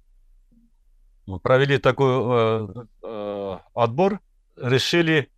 [1.27, 2.69] Мы провели такой э,
[3.03, 4.21] э, отбор,
[4.57, 5.31] решили,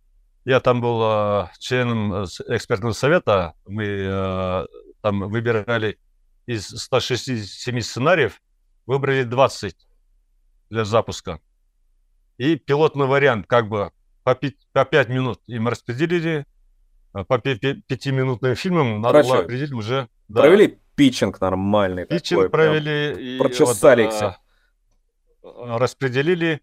[0.45, 4.65] я там был э, членом экспертного совета, мы э,
[5.01, 5.97] там выбирали
[6.45, 8.41] из 167 сценариев,
[8.85, 9.75] выбрали 20
[10.69, 11.39] для запуска.
[12.37, 13.91] И пилотный вариант, как бы
[14.23, 16.45] по 5, по 5 минут им распределили,
[17.13, 20.07] а по 5-минутным фильмам надо было определить уже...
[20.27, 20.41] Да.
[20.41, 22.05] Провели питчинг нормальный.
[22.05, 23.35] Питчинг такой, провели.
[23.35, 26.61] И прочесали вот, их а, Распределили.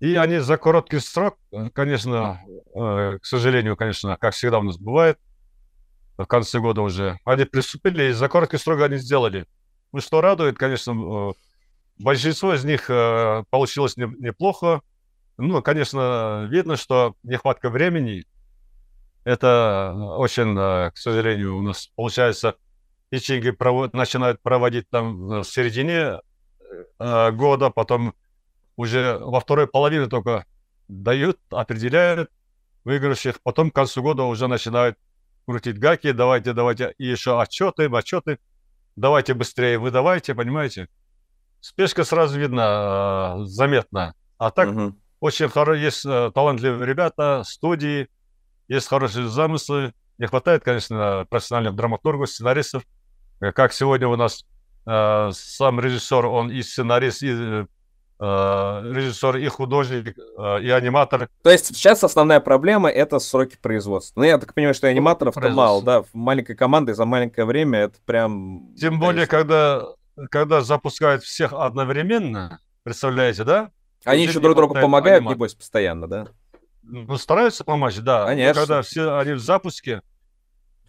[0.00, 1.38] И они за короткий срок,
[1.72, 2.40] конечно,
[2.74, 5.18] э, к сожалению, конечно, как всегда у нас бывает,
[6.16, 9.46] в конце года уже, они приступили, и за короткий срок они сделали.
[9.92, 11.32] Ну, что радует, конечно, э,
[11.98, 12.86] большинство из них
[13.50, 14.82] получилось неплохо.
[15.36, 18.24] Ну, конечно, видно, что нехватка времени.
[19.24, 22.56] Это очень, э, к сожалению, у нас получается,
[23.10, 26.20] питчинги провод, начинают проводить там в середине
[26.98, 28.14] года, потом
[28.76, 30.44] уже во второй половине только
[30.88, 32.30] дают, определяют
[32.84, 34.98] выигравших, потом к концу года уже начинают
[35.46, 38.38] крутить гаки, давайте, давайте, и еще отчеты, отчеты,
[38.96, 40.88] давайте быстрее, вы давайте, понимаете?
[41.60, 44.14] Спешка сразу видна, э, заметна.
[44.36, 44.94] А так угу.
[45.24, 48.08] Очень хорошо, есть э, талантливые ребята, студии,
[48.68, 49.92] есть хорошие замыслы.
[50.18, 52.84] Не хватает, конечно, профессиональных драматургов, сценаристов.
[53.40, 54.44] Э, как сегодня у нас
[54.86, 57.66] э, сам режиссер, он и сценарист, и
[58.20, 61.28] Э, режиссер, и художник, э, и аниматор.
[61.42, 64.20] То есть сейчас основная проблема это сроки производства.
[64.20, 68.72] Ну, я так понимаю, что аниматоров-то мало, да, маленькой командой за маленькое время это прям...
[68.76, 69.82] Тем более, когда,
[70.30, 73.70] когда запускают всех одновременно, представляете, да?
[74.04, 75.36] Они еще друг другу помогают, аниматор.
[75.36, 76.28] небось, постоянно, да?
[76.82, 78.26] Ну, стараются помочь, да.
[78.26, 78.60] Конечно.
[78.60, 80.02] Но когда все они в запуске,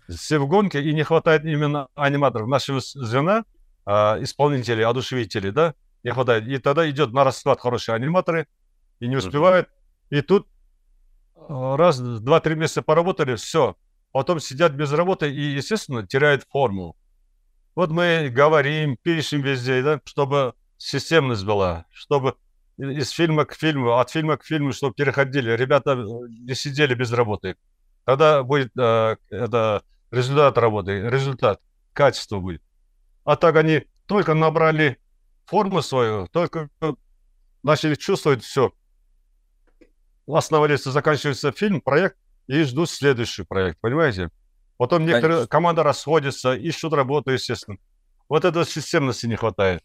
[0.10, 3.46] все в гонке, и не хватает именно аниматоров нашего звена,
[3.86, 5.74] а, исполнителей, одушевителей, да,
[6.04, 6.48] не хватает.
[6.48, 8.48] И тогда идет на расклад хорошие аниматоры,
[9.00, 9.70] и не успевают.
[10.10, 10.48] И тут
[11.36, 13.76] э, раз, два-три месяца поработали, все.
[14.12, 16.96] Потом сидят без работы и, естественно, теряют форму.
[17.76, 22.36] Вот мы говорим, пишем везде, да, чтобы системность была, чтобы
[22.78, 25.52] из фильма к фильму, от фильма к фильму, чтобы переходили.
[25.52, 27.56] Ребята э, не сидели без работы.
[28.04, 31.62] Тогда будет э, это результат работы, результат,
[31.94, 32.62] качество будет.
[33.24, 35.00] А так они только набрали
[35.46, 36.70] форму свою, только
[37.64, 38.74] начали чувствовать все.
[40.28, 44.30] Остановились, заканчивается фильм, проект, и ждут следующий проект, понимаете?
[44.78, 47.78] Потом некоторые команда расходится, ищут работу, естественно.
[48.28, 49.84] Вот этой системности не хватает.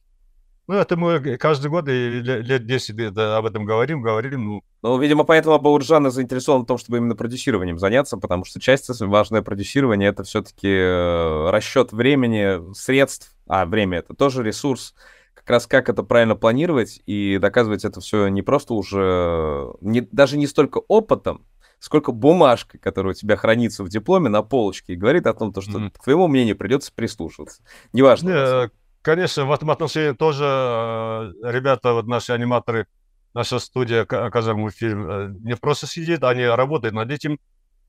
[0.70, 4.44] Ну, это мы каждый год и лет 10 об этом говорим, говорим.
[4.44, 8.88] Ну, ну видимо, поэтому Баурджан заинтересован в том, чтобы именно продюсированием заняться, потому что часть
[9.00, 14.94] важное продюсирование— это все-таки э, расчет времени, средств, а время— это тоже ресурс,
[15.34, 20.38] как раз как это правильно планировать и доказывать это все не просто уже, не, даже
[20.38, 21.44] не столько опытом,
[21.80, 25.62] сколько бумажкой, которая у тебя хранится в дипломе на полочке и говорит о том, что
[25.62, 25.90] mm-hmm.
[25.90, 27.60] к твоему мнению придется прислушиваться.
[27.92, 28.28] Неважно.
[28.28, 28.70] Не,
[29.02, 32.86] конечно, в этом отношении тоже э, ребята, вот наши аниматоры,
[33.34, 37.38] наша студия «Казарму фильм» э, не просто сидит, они работают над этим.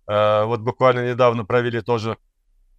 [0.08, 2.17] Э, вот буквально недавно провели тоже,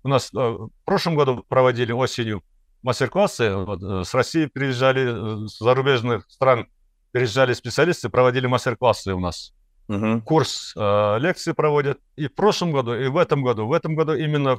[0.04, 2.42] у нас в прошлом году проводили осенью
[2.82, 3.54] мастер-классы.
[3.54, 6.66] Вот, с России приезжали, с зарубежных стран
[7.12, 9.54] приезжали специалисты, проводили мастер-классы у нас.
[9.88, 10.22] Угу.
[10.22, 13.66] Курс э, лекции проводят и в прошлом году, и в этом году.
[13.66, 14.58] В этом году именно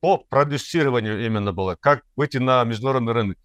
[0.00, 3.38] по продюсированию именно было, как выйти на международный рынок.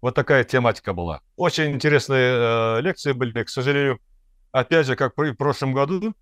[0.00, 1.20] Вот такая тематика была.
[1.36, 4.00] Очень интересные э, лекции были, к сожалению.
[4.52, 6.14] Опять же, как в прошлом году,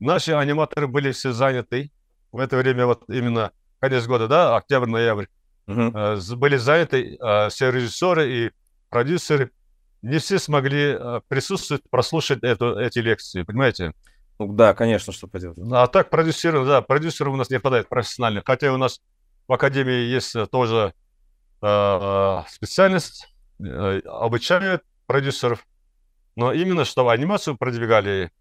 [0.00, 1.90] наши аниматоры были все заняты.
[2.32, 5.26] В это время вот именно конец года, да, октябрь-ноябрь.
[5.66, 6.36] Uh-huh.
[6.36, 8.50] Были заняты а, все режиссеры и
[8.90, 9.50] продюсеры.
[10.02, 13.94] Не все смогли а, присутствовать, прослушать эту, эти лекции, понимаете?
[14.38, 15.58] Ну, да, конечно, что поделать.
[15.72, 18.44] А так продюсеры, да, продюсеры у нас не хватает профессиональных.
[18.46, 19.00] Хотя у нас
[19.46, 20.92] в Академии есть э, тоже
[21.62, 23.28] э, специальность,
[23.60, 25.64] э, обучают продюсеров.
[26.36, 28.32] Но именно, чтобы анимацию продвигали,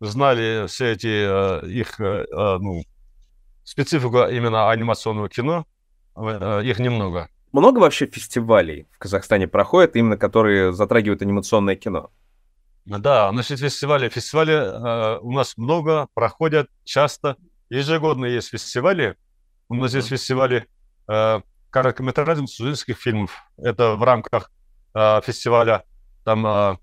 [0.00, 2.82] знали все эти э, их, э, ну,
[3.64, 5.66] специфику именно анимационного кино,
[6.18, 7.28] Э, их немного.
[7.52, 12.10] Много вообще фестивалей в Казахстане проходят, именно которые затрагивают анимационное кино?
[12.88, 14.08] Да, значит, фестивали.
[14.08, 17.36] Фестивали э, у нас много, проходят часто.
[17.68, 19.16] Ежегодно есть фестивали.
[19.68, 20.66] У нас есть фестивали
[21.06, 23.36] э, короткометражных студенческих фильмов.
[23.58, 24.50] Это в рамках
[24.94, 25.84] э, фестиваля.
[26.24, 26.76] Там э,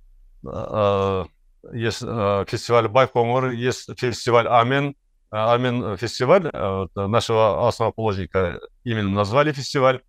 [0.48, 1.26] э,
[1.74, 4.96] есть э, фестиваль Байконур, есть фестиваль Амен,
[5.32, 10.02] Амин фестиваль вот, нашего основоположника именно назвали фестиваль.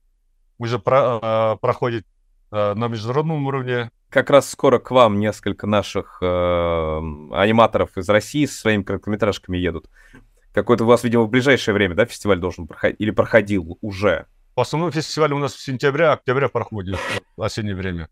[0.58, 2.06] Уже про, проходит
[2.50, 3.90] на международном уровне.
[4.08, 9.90] Как раз скоро к вам несколько наших э, аниматоров из России со своими короткометражками едут.
[10.52, 12.98] Какой-то у вас, видимо, в ближайшее время, да, фестиваль должен проходить?
[12.98, 14.26] Или проходил уже?
[14.54, 16.98] В основном фестиваль у нас в сентябре, октябре проходит,
[17.36, 18.08] в осеннее время.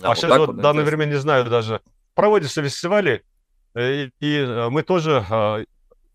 [0.00, 1.80] А, а вот сейчас вот, вот данное время не знаю даже.
[2.14, 3.24] Проводятся фестивали,
[3.74, 5.64] э, и, и э, мы тоже а,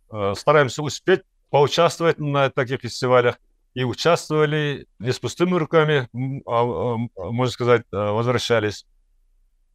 [0.10, 3.36] а, стараемся успеть поучаствовать на таких фестивалях.
[3.74, 6.10] И участвовали не с пустыми руками,
[6.46, 6.98] а, а,
[7.32, 8.86] можно сказать, возвращались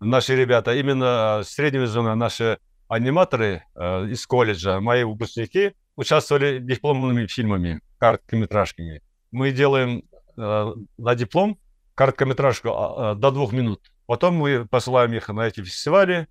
[0.01, 7.81] наши ребята, именно среднего зона, наши аниматоры э, из колледжа, мои выпускники, участвовали дипломными фильмами,
[7.99, 9.03] короткометражками.
[9.31, 10.03] Мы делаем
[10.37, 11.59] э, на диплом
[11.95, 13.81] короткометражку э, до двух минут.
[14.07, 16.29] Потом мы посылаем их на эти фестивали.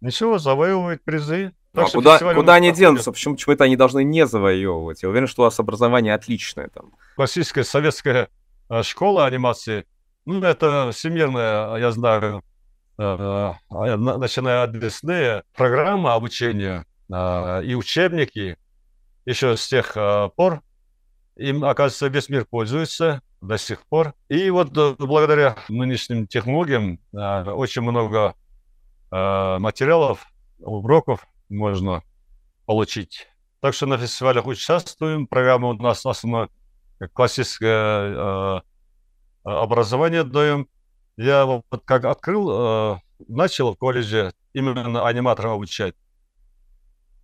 [0.00, 1.52] Ничего, завоевывают призы.
[1.74, 3.12] Так а куда, куда они денутся?
[3.12, 5.02] Почему, это они должны не завоевывать?
[5.02, 6.92] Я уверен, что у вас образование отличное там.
[7.16, 8.28] Классическая советская
[8.68, 9.86] э, школа анимации.
[10.26, 12.42] Ну, это всемирная, я знаю,
[12.98, 18.58] Э, э, начиная от весны, программа обучения э, и учебники
[19.24, 19.96] еще с тех
[20.36, 20.62] пор,
[21.36, 24.14] им, оказывается, весь мир пользуется до сих пор.
[24.28, 28.34] И вот благодаря нынешним технологиям очень много
[29.10, 30.26] материалов,
[30.58, 32.02] уроков можно
[32.66, 33.28] получить.
[33.60, 35.26] Так что на фестивалях участвуем.
[35.26, 36.48] Программа у нас основно
[37.12, 38.62] классическое
[39.44, 40.68] образование даем.
[41.16, 42.98] Я вот как открыл, э,
[43.28, 45.94] начал в колледже именно аниматором обучать.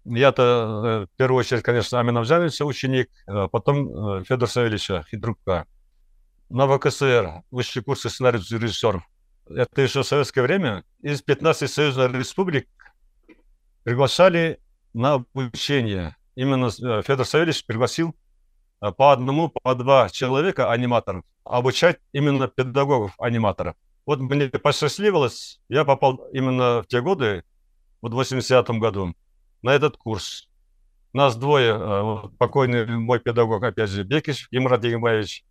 [0.05, 5.66] Я-то, э, в первую очередь, конечно, Амина Аминов ученик, э, потом э, Федор Савельевича Хитрубка.
[6.49, 9.03] На ВКСР, высший курс сценарий режиссеров.
[9.51, 10.85] Это еще советское время.
[11.01, 12.68] Из 15 союзных республик
[13.89, 14.61] приглашали
[14.93, 16.14] на обучение.
[16.34, 18.14] Именно э, Федор Савельевич пригласил
[18.82, 23.76] э, по одному, по два человека аниматоров обучать именно педагогов-аниматоров.
[24.05, 27.45] Вот мне посчастливилось, я попал именно в те годы,
[28.03, 29.14] вот в 80-м году,
[29.62, 30.51] на этот курс.
[31.14, 35.47] Нас двое, э, покойный мой педагог, опять же, Бекиш Имрат Егимаевич,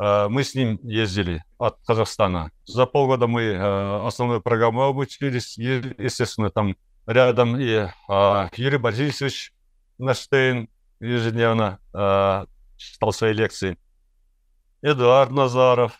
[0.00, 2.50] э, мы с ним ездили от Казахстана.
[2.64, 3.54] За полгода мы
[4.04, 6.74] основную программу обучились, естественно, там
[7.06, 7.88] рядом и
[8.56, 9.52] Юрий Борисович
[9.98, 10.68] Наштейн
[11.00, 11.78] ежедневно
[12.76, 13.78] читал свои лекции.
[14.82, 15.92] Эдуард Назаров.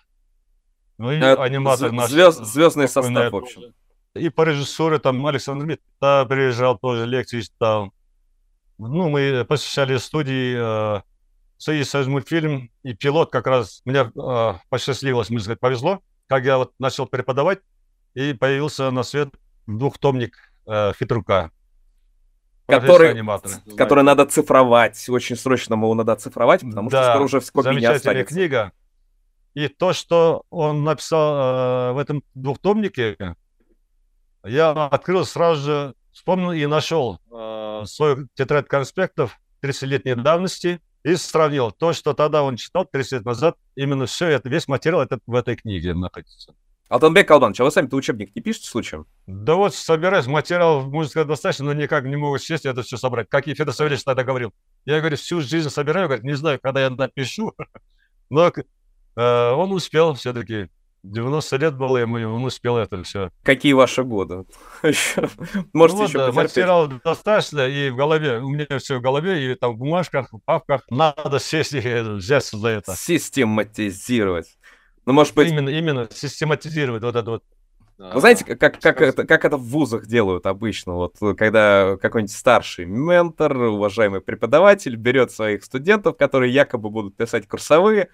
[0.98, 2.10] Ну и Это аниматор наш.
[2.10, 3.74] Звезд, звездный состав, в общем.
[4.14, 7.92] И по режиссуре там Александр Мита приезжал, тоже лекции читал.
[8.78, 11.02] Ну, мы посещали студии э,
[11.56, 13.80] Союз Союз мультфильм и пилот как раз.
[13.84, 17.60] Мне э, посчастливилось, можно сказать, повезло, как я вот начал преподавать,
[18.14, 19.30] и появился на свет
[19.66, 21.50] двухтомник э, Хитрука
[22.66, 25.08] который, который надо цифровать.
[25.08, 28.34] Очень срочно его надо цифровать, потому да, что скоро уже в копии не останется.
[28.34, 28.72] книга.
[29.54, 33.16] И то, что он написал э, в этом двухтомнике,
[34.44, 41.70] я открыл сразу же, вспомнил и нашел э, свою тетрадь конспектов 30-летней давности и сравнил
[41.70, 45.34] то, что тогда он читал 30 лет назад, именно все это, весь материал этот в
[45.34, 46.54] этой книге находится.
[46.92, 49.06] Алтанбек Калбанович, а вы сами-то учебник не пишете случаем?
[49.26, 53.30] Да вот собираюсь, материал, сказать, достаточно, но никак не могу сесть и это все собрать.
[53.30, 54.52] Как и Федор Савельевич тогда говорил.
[54.84, 57.54] Я, говорю, всю жизнь собираю, говорит, не знаю, когда я напишу.
[58.28, 58.52] Но
[59.16, 60.68] э, он успел все-таки.
[61.02, 63.30] 90 лет было ему, и он успел это все.
[63.42, 64.44] Какие ваши годы?
[65.72, 69.54] Можете ну, еще да, Материал достаточно, и в голове, у меня все в голове, и
[69.54, 70.82] там в бумажках, в папках.
[70.90, 72.94] Надо сесть и взяться за это.
[72.94, 74.58] Систематизировать.
[75.06, 75.50] Ну, может быть...
[75.50, 77.44] Именно, именно систематизировать вот это вот.
[77.98, 80.94] Вы знаете, как, как, это, как это в вузах делают обычно?
[80.94, 88.08] Вот когда какой-нибудь старший ментор, уважаемый преподаватель берет своих студентов, которые якобы будут писать курсовые,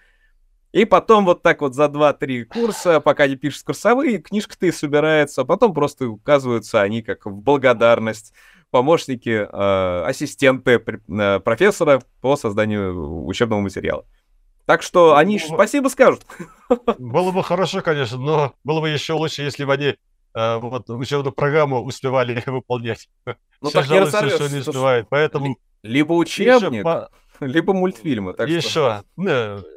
[0.72, 5.40] и потом вот так вот за 2-3 курса, пока не пишут курсовые, книжка-то и собирается,
[5.40, 8.34] а потом просто указываются они как в благодарность
[8.70, 14.04] помощники, э, ассистенты э, профессора по созданию учебного материала.
[14.68, 15.56] Так что они было...
[15.56, 16.26] спасибо скажут.
[16.98, 19.96] Было бы хорошо, конечно, но было бы еще лучше, если бы они
[20.34, 23.08] э, вот, учебную программу успевали выполнять.
[23.62, 24.34] Ну так не разорвешь.
[24.34, 25.56] Что не успевает, поэтому...
[25.82, 27.08] Либо учебник, по...
[27.40, 28.34] либо мультфильмы.
[28.34, 29.04] Так еще, что...
[29.16, 29.30] ну,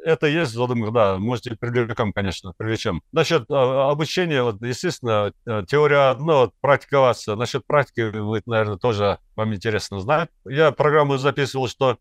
[0.04, 3.00] это есть, задумка, да, можете привлекем, конечно, привлечем.
[3.12, 7.34] Насчет а, обучения, вот, естественно, э, теория одно, вот, практиковаться.
[7.34, 10.28] Насчет практики, вы, наверное, тоже вам интересно знать.
[10.44, 11.96] Я программу записывал, что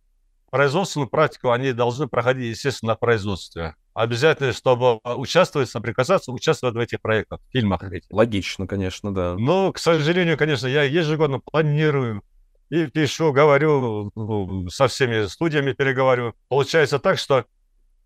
[0.51, 3.75] производственную практику они должны проходить, естественно, на производстве.
[3.93, 8.11] Обязательно, чтобы участвовать, соприкасаться, участвовать в этих проектах, фильмах этих.
[8.11, 9.35] Логично, конечно, да.
[9.37, 12.21] Но, к сожалению, конечно, я ежегодно планирую
[12.69, 16.35] и пишу, говорю, ну, со всеми студиями переговорю.
[16.47, 17.45] Получается так, что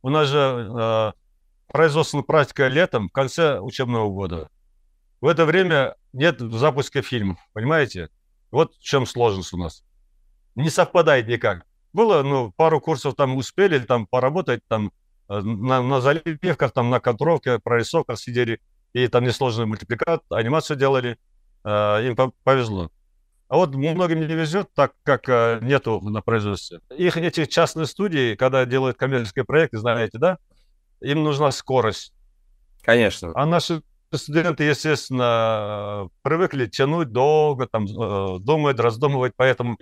[0.02, 1.12] у нас же э,
[1.68, 4.50] производственная практика летом, в конце учебного года.
[5.20, 8.10] В это время нет запуска фильмов, понимаете?
[8.52, 9.84] Вот в чем сложность у нас.
[10.56, 11.66] Не совпадает никак.
[11.96, 14.92] Было, ну, пару курсов там успели там поработать, там
[15.30, 18.60] э, на, на заливках, там на контровке, прорисовках сидели,
[18.92, 21.18] и там несложный мультипликат, анимацию делали.
[21.64, 22.92] Э, им повезло.
[23.48, 26.82] А вот многим не везет, так как э, нету на производстве.
[26.98, 30.38] Их эти частные студии, когда делают коммерческие проекты, знаете, да,
[31.00, 32.14] им нужна скорость.
[32.82, 33.32] Конечно.
[33.36, 33.82] А наши
[34.12, 39.78] студенты, естественно, привыкли тянуть долго, там, э, думать, раздумывать, поэтому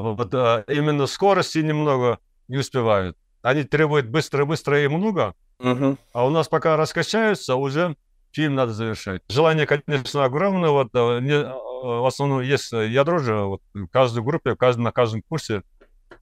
[0.00, 2.18] вот, э, именно скорости немного
[2.48, 3.16] не успевают.
[3.42, 5.96] Они требуют быстро-быстро и много, угу.
[6.12, 7.96] а у нас пока раскачаются, уже
[8.32, 9.22] фильм надо завершать.
[9.28, 10.70] Желание, конечно, огромное.
[10.70, 14.92] Вот, э, не, в основном есть ядро же вот, в каждой группе, в каждом, на
[14.92, 15.62] каждом курсе.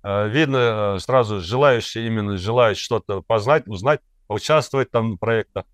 [0.03, 5.65] Видно сразу желающие, именно желают что-то познать, узнать, участвовать там в проектах.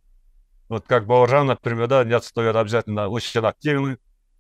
[0.73, 3.99] Вот как Бауыржан, например, да, не отстает обязательно очень активны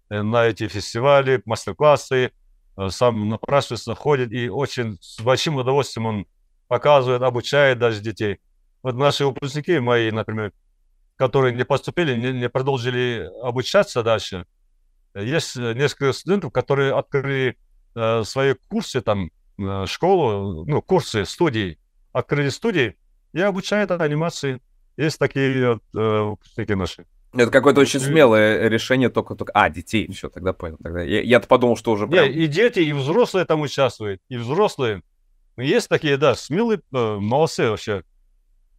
[0.09, 2.33] э, на эти фестивали, мастер-классы,
[2.89, 6.27] сам напрашивается, ходит и очень с большим удовольствием он
[6.69, 8.41] показывает, обучает даже детей.
[8.83, 10.53] Вот наши выпускники мои, например,
[11.17, 14.47] которые не поступили, не, не продолжили обучаться дальше,
[15.15, 17.59] есть несколько студентов, которые открыли
[17.95, 21.79] э, свои курсы, там, э, школу, ну, курсы, студии,
[22.13, 22.97] открыли студии
[23.33, 24.61] и обучают анимации
[24.97, 27.07] есть такие э, такие наши.
[27.33, 29.53] Это какое-то очень смелое решение только, только...
[29.55, 30.77] А, детей, все, тогда понял.
[30.83, 31.03] Тогда.
[31.03, 32.27] Я, я-то подумал, что уже прям...
[32.27, 35.03] Не, и дети, и взрослые там участвуют, и взрослые.
[35.57, 38.05] Есть такие, да, смелые, э, молодцы вообще.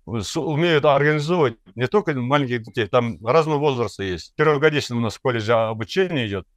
[0.06, 4.36] Умеют организовывать не только маленьких детей, там разного возраста есть.
[4.36, 6.48] Первогодичный у нас в колледже обучение идет.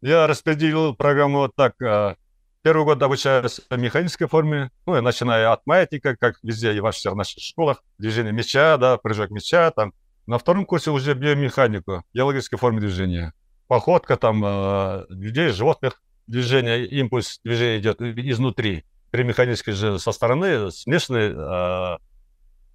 [0.00, 1.80] Я распределил программу вот так.
[1.80, 2.16] Э,
[2.62, 7.14] Первый год обучаюсь в механической форме, ну, начиная от маятника, как везде и во всех
[7.14, 9.94] наших школах, движение мяча, да, прыжок мяча, там.
[10.28, 13.32] На втором курсе уже биомеханику, биологической форме движения.
[13.66, 18.84] Походка там э, людей, животных, движение, импульс движения идет изнутри.
[19.10, 21.98] При механической же со стороны смешанное э,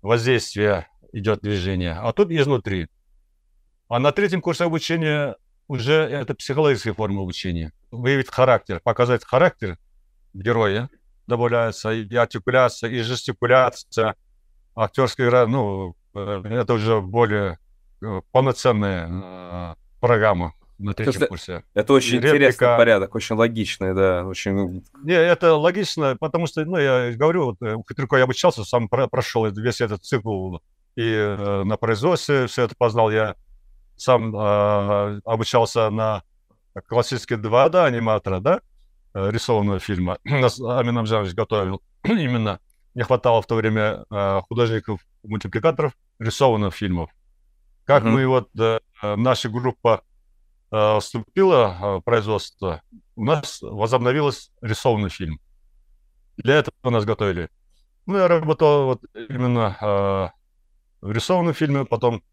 [0.01, 2.88] воздействие идет движение, а тут изнутри.
[3.88, 5.36] А на третьем курсе обучения
[5.68, 7.72] уже это психологическая форма обучения.
[7.91, 9.78] Выявить характер, показать характер
[10.34, 10.89] героя,
[11.28, 14.16] добавляется и артикуляция, и жестикуляция,
[14.76, 17.59] актерская игра, ну, это уже более
[18.01, 21.64] э, полноценная э, программа на третьем это, курсе.
[21.74, 22.36] Это очень Реплика...
[22.36, 24.84] интересный порядок, очень логичный, да, очень...
[25.03, 29.45] Не, это логично, потому что, ну, я говорю, вот, у Хитрюка я обучался, сам прошел
[29.45, 30.57] весь этот цикл
[30.95, 33.36] и э, на производстве все это познал я
[33.95, 36.24] сам э, обучался на
[36.88, 38.61] классические 2D аниматора, да,
[39.14, 40.20] э, рисованного фильма.
[40.24, 42.59] Нас Амин Амжанович готовил именно.
[42.96, 47.10] Не хватало в то время э, художников-мультипликаторов рисованных фильмов.
[47.86, 48.10] Как mm-hmm.
[48.10, 50.04] мы вот, э, наша группа
[50.72, 52.82] э, вступила в производство,
[53.16, 55.39] у нас возобновилась рисованный фильм.
[56.38, 57.50] Для этого нас готовили.
[58.06, 60.30] Ну, я работал вот именно э,
[61.02, 62.24] в рисованном фильме, потом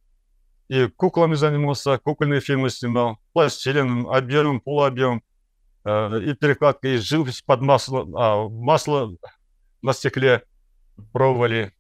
[0.71, 5.23] и куклами занимался, кукольные фильмы снимал, пластилином, объемом, полуобъемом,
[5.85, 9.11] э, и перекладкой, и живопись под масло, а, масло
[9.83, 10.45] на стекле
[11.13, 11.73] пробовали.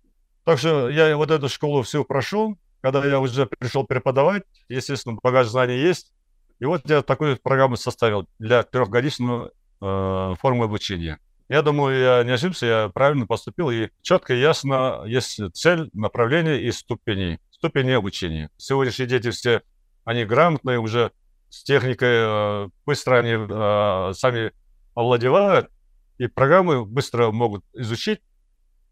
[0.44, 5.48] Так что я вот эту школу всю прошел, когда я уже пришел преподавать, естественно, багаж
[5.48, 6.12] знаний есть.
[6.58, 11.18] И вот я такую программу составил для трехгодичного э, формы обучения.
[11.48, 16.62] Я думаю, я не ошибся, я правильно поступил, и четко и ясно есть цель, направление
[16.62, 18.50] и ступени ступени обучения.
[18.56, 19.62] Сегодняшние дети все,
[20.04, 21.12] они грамотные, уже
[21.50, 24.52] с техникой э, быстро они э, сами
[24.94, 25.68] овладевают,
[26.16, 28.20] и программы быстро могут изучить.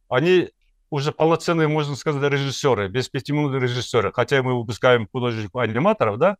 [0.08, 0.50] Они
[0.90, 4.12] уже полноценные, можно сказать, режиссеры, без пяти минут режиссеры.
[4.12, 6.36] Хотя мы выпускаем художников-аниматоров, да,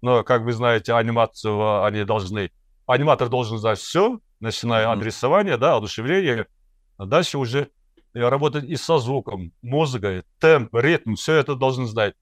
[0.00, 2.50] но, как вы знаете, анимацию они должны...
[2.86, 6.48] Аниматор должен знать все, начиная от рисования, да, одушевления,
[6.96, 7.70] а дальше уже
[8.12, 12.14] работать и со звуком, музыкой, темп, ритм, все это должен знать.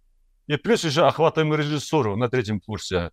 [0.47, 3.11] И плюс еще охватываем режиссуру на третьем курсе.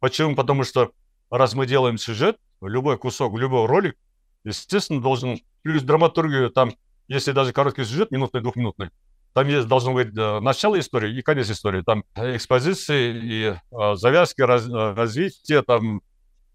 [0.00, 0.36] Почему?
[0.36, 0.92] Потому что
[1.30, 3.96] раз мы делаем сюжет, любой кусок, любой ролик,
[4.44, 6.72] естественно, должен, плюс драматургию, там,
[7.08, 8.90] если даже короткий сюжет, минутный, двухминутный,
[9.32, 11.82] там есть, должно быть э, начало истории и конец истории.
[11.82, 16.00] Там экспозиции и э, завязки, раз, э, развитие, там,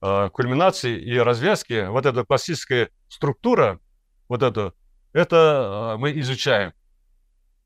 [0.02, 1.88] э, кульминации и развязки.
[1.88, 3.80] Вот эта классическая структура,
[4.28, 4.74] вот это
[5.14, 5.38] это
[5.94, 6.74] а, мы изучаем.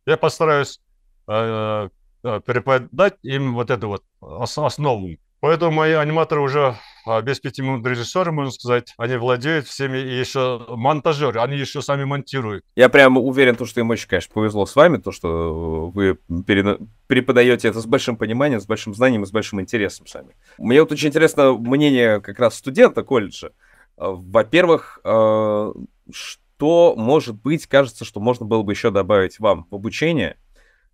[0.05, 0.79] Я постараюсь
[1.27, 1.89] э,
[2.21, 5.09] преподать им вот эту вот основу.
[5.39, 6.75] Поэтому мои аниматоры уже
[7.23, 8.93] без пяти минут режиссера, можно сказать.
[8.97, 12.63] Они владеют всеми, и еще монтажеры, они еще сами монтируют.
[12.75, 16.77] Я прям уверен, то, что им очень, конечно, повезло с вами, то, что вы перена...
[17.07, 20.35] преподаете это с большим пониманием, с большим знанием и с большим интересом сами.
[20.57, 23.51] Мне вот очень интересно мнение как раз студента колледжа.
[23.97, 25.73] Во-первых, э,
[26.11, 30.37] что, может быть, кажется, что можно было бы еще добавить вам в обучение–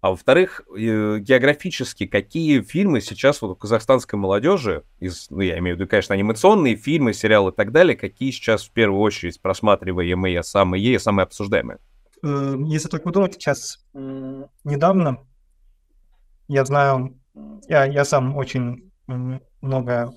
[0.01, 5.75] а во-вторых, э, географически, какие фильмы сейчас вот у казахстанской молодежи, из, ну, я имею
[5.75, 10.41] в виду, конечно, анимационные фильмы, сериалы и так далее, какие сейчас в первую очередь просматриваемые,
[10.41, 11.77] самые, самые обсуждаемые?
[12.23, 15.19] Э, если так подумать, сейчас недавно,
[16.47, 17.19] я знаю,
[17.69, 18.91] я, я сам очень
[19.61, 20.13] много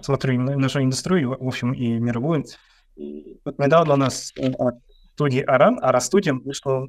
[0.00, 2.44] смотрю на нашу индустрию, в общем, и мировую.
[3.44, 4.76] Вот недавно у нас от
[5.14, 6.88] студии Аран, Ара студия, вышло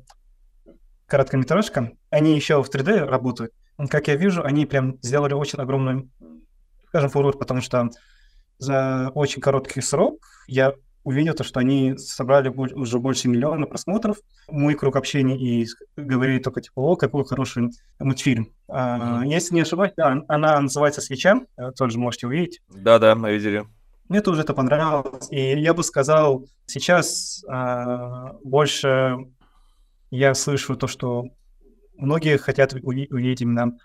[1.08, 3.54] короткометражка, они еще в 3D работают.
[3.90, 6.10] Как я вижу, они прям сделали очень огромный,
[6.88, 7.90] скажем, фурор, потому что
[8.58, 14.18] за очень короткий срок я увидел то, что они собрали уже больше миллиона просмотров.
[14.50, 18.52] Мой круг общения и говорили только типа, о, какой хороший мультфильм.
[18.68, 22.62] А, если не ошибаюсь, да, она называется «Свеча», э, тоже можете увидеть.
[22.68, 23.66] Да-да, мы видели.
[24.10, 25.28] Мне тоже это понравилось.
[25.32, 29.18] И я бы сказал, сейчас а, больше
[30.12, 31.26] я слышу то, что
[31.98, 33.78] многие хотят увидеть именно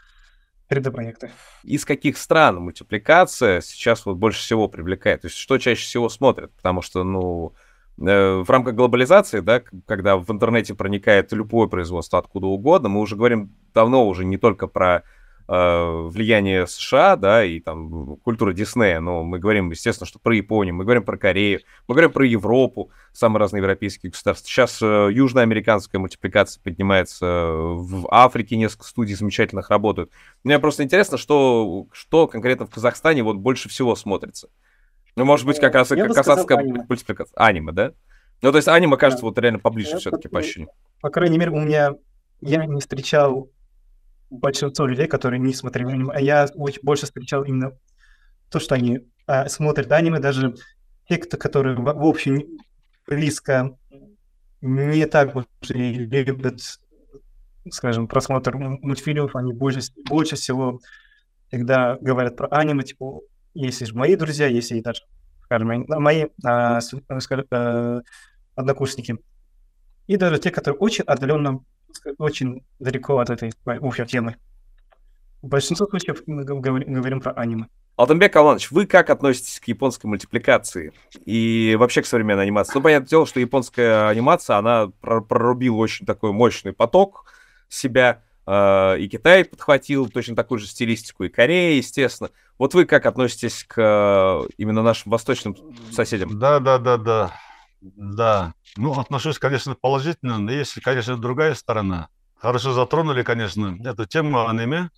[0.68, 1.30] 3D-проекты.
[1.64, 5.22] Из каких стран мультипликация сейчас вот больше всего привлекает?
[5.22, 6.52] То есть что чаще всего смотрят?
[6.56, 7.52] Потому что, ну,
[7.98, 13.16] э, в рамках глобализации, да, когда в интернете проникает любое производство откуда угодно, мы уже
[13.16, 15.02] говорим давно уже не только про
[15.46, 20.84] влияние США, да, и там культура Диснея, но мы говорим, естественно, что про Японию, мы
[20.84, 24.48] говорим про Корею, мы говорим про Европу, самые разные европейские государства.
[24.48, 30.10] Сейчас э, южноамериканская мультипликация поднимается, в Африке несколько студий замечательных работают.
[30.44, 34.48] Мне просто интересно, что, что конкретно в Казахстане вот больше всего смотрится.
[35.16, 37.34] Ну, может быть, как раз Я казахская мультипликация.
[37.36, 37.92] Аниме, да?
[38.40, 40.70] Ну, то есть аниме кажется вот реально поближе все-таки по ощущению.
[41.00, 41.92] По крайней мере, у меня
[42.40, 43.48] я не встречал
[44.32, 47.72] большинство людей, которые не смотрели аниме, а я очень больше встречал именно
[48.50, 50.54] то, что они а, смотрят аниме, даже
[51.08, 52.42] те, кто, которые в, общем
[53.06, 53.76] близко
[54.60, 56.60] не так уж и любят,
[57.70, 60.80] скажем, просмотр мультфильмов, они больше, больше всего
[61.48, 63.20] всегда говорят про аниме, типа,
[63.54, 65.02] если же мои друзья, если даже,
[65.44, 68.00] скажем, мои а, скажем, а,
[68.54, 69.18] однокурсники,
[70.06, 71.60] и даже те, которые очень отдаленно
[72.18, 74.36] очень далеко от этой общей темы.
[75.42, 77.66] В большинстве случаев мы говорим про аниме.
[77.96, 80.92] Алтанбек Аланович, вы как относитесь к японской мультипликации
[81.26, 82.72] и вообще к современной анимации?
[82.74, 87.26] Ну, понятное дело, что японская анимация, она прорубила очень такой мощный поток
[87.68, 92.30] себя, э, и Китай подхватил точно такую же стилистику, и Корея, естественно.
[92.56, 95.54] Вот вы как относитесь к э, именно нашим восточным
[95.90, 96.38] соседям?
[96.38, 97.32] Да, да, да, да.
[97.82, 102.08] Да, ну, отношусь, конечно, положительно, но есть, конечно, другая сторона.
[102.36, 104.90] Хорошо затронули, конечно, эту тему аниме.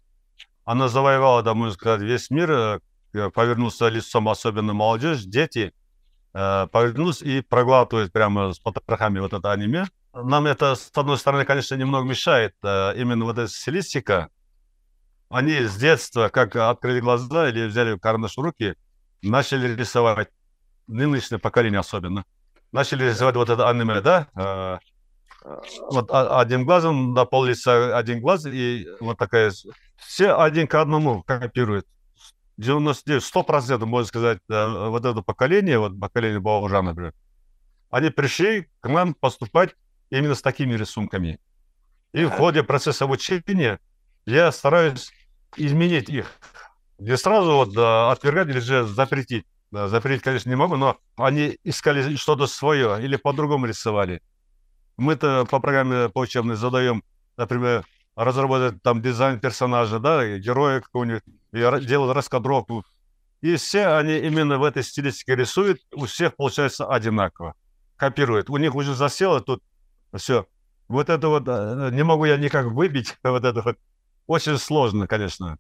[0.66, 2.80] Она завоевала, да, можно сказать, весь мир, э,
[3.30, 5.72] повернулся лицом, особенно молодежь, дети,
[6.34, 9.86] э, повернулись и проглатывают прямо с потрохами вот это аниме.
[10.12, 14.28] Нам это, с одной стороны, конечно, немного мешает, э, именно вот эта стилистика.
[15.30, 18.74] Они с детства, как открыли глаза или взяли карандаш в руки,
[19.22, 20.28] начали рисовать,
[20.86, 22.26] нынешнее поколение особенно–
[22.74, 24.26] начали рисовать вот это аниме, да?
[24.34, 24.80] А,
[25.90, 29.52] вот одним глазом на пол лица один глаз, и вот такая...
[29.96, 31.86] Все один к одному копируют.
[32.56, 37.14] 99, 100%, можно сказать, вот это поколение, вот поколение Бауржана, например,
[37.90, 39.76] они пришли к нам поступать
[40.10, 41.38] именно с такими рисунками.
[42.12, 43.78] И в ходе процесса обучения
[44.26, 45.12] я стараюсь
[45.56, 46.26] изменить их.
[46.98, 49.46] Не сразу вот отвергать или же запретить.
[49.74, 54.22] Да, запретить, конечно, не могу, но они искали что-то свое или по-другому рисовали.
[54.96, 57.02] Мы-то по программе по учебной задаем,
[57.36, 62.84] например, разработать там дизайн персонажа, да, героя какого-нибудь, и делают раскадровку.
[63.40, 67.56] И все они именно в этой стилистике рисуют, у всех получается одинаково.
[67.96, 68.50] Копируют.
[68.50, 69.60] У них уже засело тут
[70.16, 70.46] все.
[70.86, 73.76] Вот это вот э, не могу я никак выбить, вот это вот.
[74.28, 75.58] Очень сложно, конечно.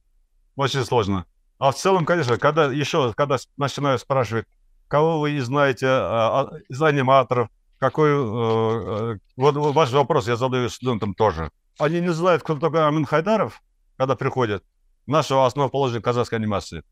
[0.54, 1.26] Очень сложно.
[1.58, 4.46] А в целом, конечно, когда еще, когда начинаю спрашивать,
[4.88, 7.48] кого вы знаете а, а, из аниматоров,
[7.78, 8.10] какой...
[8.10, 11.50] Э, вот ваш вопрос я задаю студентам тоже.
[11.78, 13.62] Они не знают, кто такой Амин Хайдаров,
[13.96, 14.64] когда приходят,
[15.06, 16.82] нашего основоположника казахской анимации.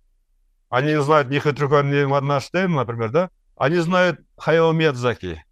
[0.68, 3.30] Они не знают ни Хитрюка, ни Марнаштейн, например, да?
[3.56, 5.44] Они знают Хайо Медзаки.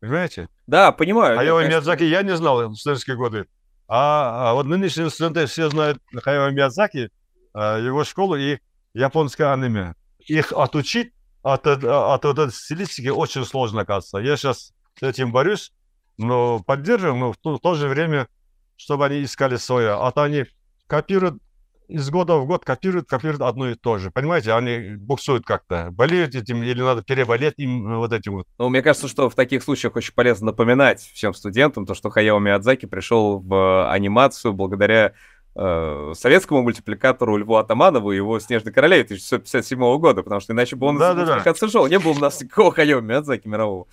[0.00, 0.48] Понимаете?
[0.66, 1.36] Да, понимаю.
[1.36, 1.76] Хайо конечно...
[1.76, 3.46] Медзаки я не знал в студенческие годы.
[3.88, 7.10] А, а вот нынешние студенты все знают Хайо Миядзаки,
[7.54, 8.58] его школу и
[8.94, 9.94] японское аниме.
[10.18, 14.18] их отучить от, от, от этой стилистики очень сложно, кажется.
[14.18, 15.72] Я сейчас с этим борюсь,
[16.18, 18.28] но поддерживаю, но в то, в то же время,
[18.76, 19.92] чтобы они искали свое.
[19.92, 20.44] А то они
[20.86, 21.42] копируют
[21.90, 24.10] из года в год копируют, копируют одно и то же.
[24.10, 25.88] Понимаете, они буксуют как-то.
[25.90, 28.46] Болеют этим или надо переболеть им вот этим вот.
[28.58, 32.38] Ну, мне кажется, что в таких случаях очень полезно напоминать всем студентам то, что Хаяо
[32.38, 35.14] Миядзаки пришел в анимацию благодаря
[35.60, 40.86] э, советскому мультипликатору Льву Атаманову и его «Снежной королеве» 1957 года, потому что иначе бы
[40.86, 41.68] он да, да, да.
[41.68, 41.86] шел.
[41.86, 43.86] Не было у нас никакого Хаяо Миядзаки мирового.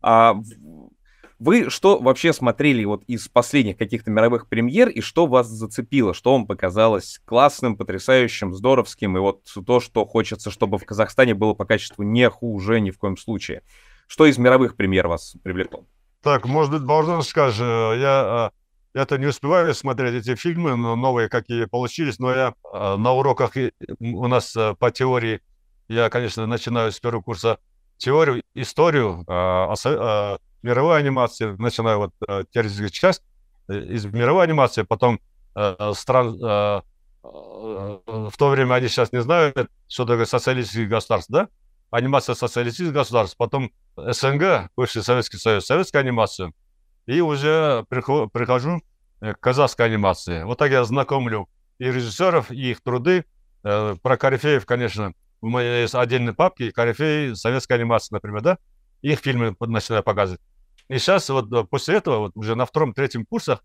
[0.00, 0.36] А
[1.40, 6.32] вы что вообще смотрели вот из последних каких-то мировых премьер и что вас зацепило, что
[6.32, 11.64] вам показалось классным, потрясающим, здоровским и вот то, что хочется, чтобы в Казахстане было по
[11.64, 13.62] качеству не хуже ни в коем случае?
[14.06, 15.84] Что из мировых премьер вас привлекло?
[16.22, 18.50] Так, может быть, Богдан скажет, я
[18.94, 23.52] это не успеваю смотреть эти фильмы, но новые какие получились, но я а, на уроках
[24.00, 25.40] у нас а, по теории,
[25.88, 27.58] я, конечно, начинаю с первого курса
[27.98, 33.22] теорию, историю, а, мировой анимации, начиная вот э, теоретическую часть,
[33.68, 35.20] э, из мировой анимации, потом
[35.54, 36.80] э, стран, э,
[37.22, 41.48] э, в то время они сейчас не знают, что такое социалистический государство, да?
[41.90, 46.52] Анимация социалистических государств, потом СНГ, бывший Советский Союз, советская анимация,
[47.08, 48.82] и уже прихожу, прихожу
[49.20, 50.42] к казахской анимации.
[50.42, 51.48] Вот так я знакомлю
[51.78, 53.24] и режиссеров, и их труды.
[53.64, 58.58] Э, про корифеев, конечно, у меня есть отдельные папки, корифеи советской анимации, например, да?
[59.00, 60.42] Их фильмы начинаю показывать.
[60.88, 63.64] И сейчас вот э, после этого, вот уже на втором-третьем курсах,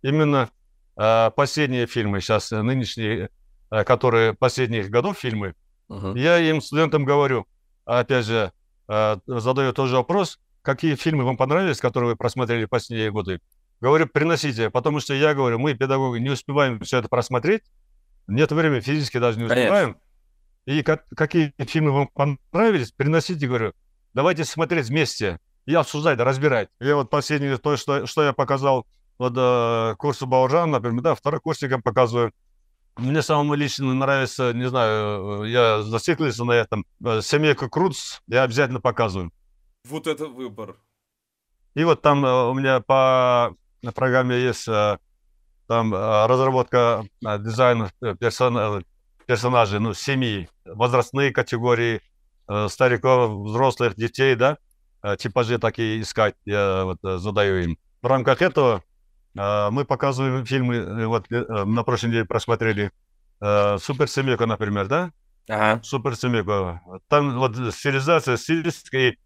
[0.00, 0.48] именно
[0.96, 3.28] э, последние фильмы, сейчас э, нынешние,
[3.70, 5.54] э, которые последних годов фильмы,
[5.90, 6.18] uh-huh.
[6.18, 7.46] я им, студентам говорю,
[7.84, 8.50] опять же,
[8.88, 13.40] э, задаю тоже вопрос, какие фильмы вам понравились, которые вы просмотрели последние годы.
[13.80, 17.62] Говорю, приносите, потому что я говорю, мы, педагоги, не успеваем все это просмотреть,
[18.28, 19.94] нет времени, физически даже не успеваем.
[19.94, 20.00] Конечно.
[20.66, 23.72] И как, какие фильмы вам понравились, приносите, говорю,
[24.14, 26.68] давайте смотреть вместе и обсуждать, разбирать.
[26.78, 28.86] Я вот последнее, то, что, что я показал
[29.18, 32.32] вот э, курсу Бауржан, например, да, второкурсникам показываю.
[32.96, 38.42] Мне самому лично нравится, не знаю, э, я зациклился на этом, э, семейка Круц, я
[38.44, 39.32] обязательно показываю.
[39.84, 40.76] Вот это выбор.
[41.74, 43.54] И вот там э, у меня по
[43.94, 44.66] программе есть
[45.66, 48.84] там разработка дизайна персон,
[49.26, 52.00] персонажей, ну, семьи, возрастные категории,
[52.68, 54.58] стариков, взрослых, детей, да,
[55.02, 57.78] Э, типажи такие искать, я вот э, задаю им.
[58.02, 58.82] В рамках этого
[59.36, 62.90] э, мы показываем фильмы, вот на прошлой неделе просмотрели
[63.40, 65.10] Супер Семейка, например, да?
[65.48, 65.82] Ага.
[65.82, 66.80] Супер Семейка.
[67.08, 69.16] Там вот стилизация, стилистика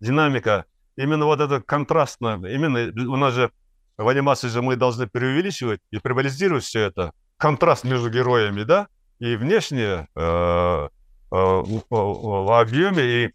[0.00, 0.64] динамика,
[0.96, 3.50] именно вот это контрастно, именно у нас же
[3.96, 7.12] в анимации же мы должны преувеличивать и превализировать все это.
[7.38, 8.88] Контраст между героями, да,
[9.18, 10.88] и внешне э, э,
[11.30, 13.30] в объеме и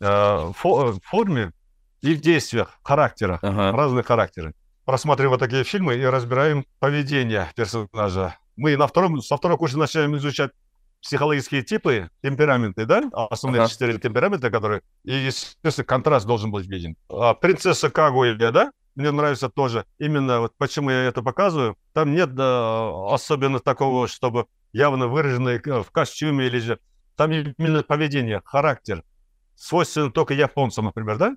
[0.00, 1.52] Э, в форме
[2.02, 3.72] и в действиях, характерах, ага.
[3.72, 4.52] разные характеры.
[4.84, 8.36] Просматриваем такие фильмы и разбираем поведение персонажа.
[8.56, 10.50] Мы на втором, со второго курса начинаем изучать
[11.04, 13.70] психологические типы, темпераменты, да, основные ага.
[13.70, 16.96] четыре темперамента, которые, и, естественно, контраст должен быть виден.
[17.10, 22.34] А принцесса Кагуя, да, мне нравится тоже, именно вот почему я это показываю, там нет
[22.34, 26.78] да, особенно такого, чтобы явно выраженный в костюме или же,
[27.16, 29.04] там именно поведение, характер,
[29.54, 31.36] свойственно только японцам, например, да?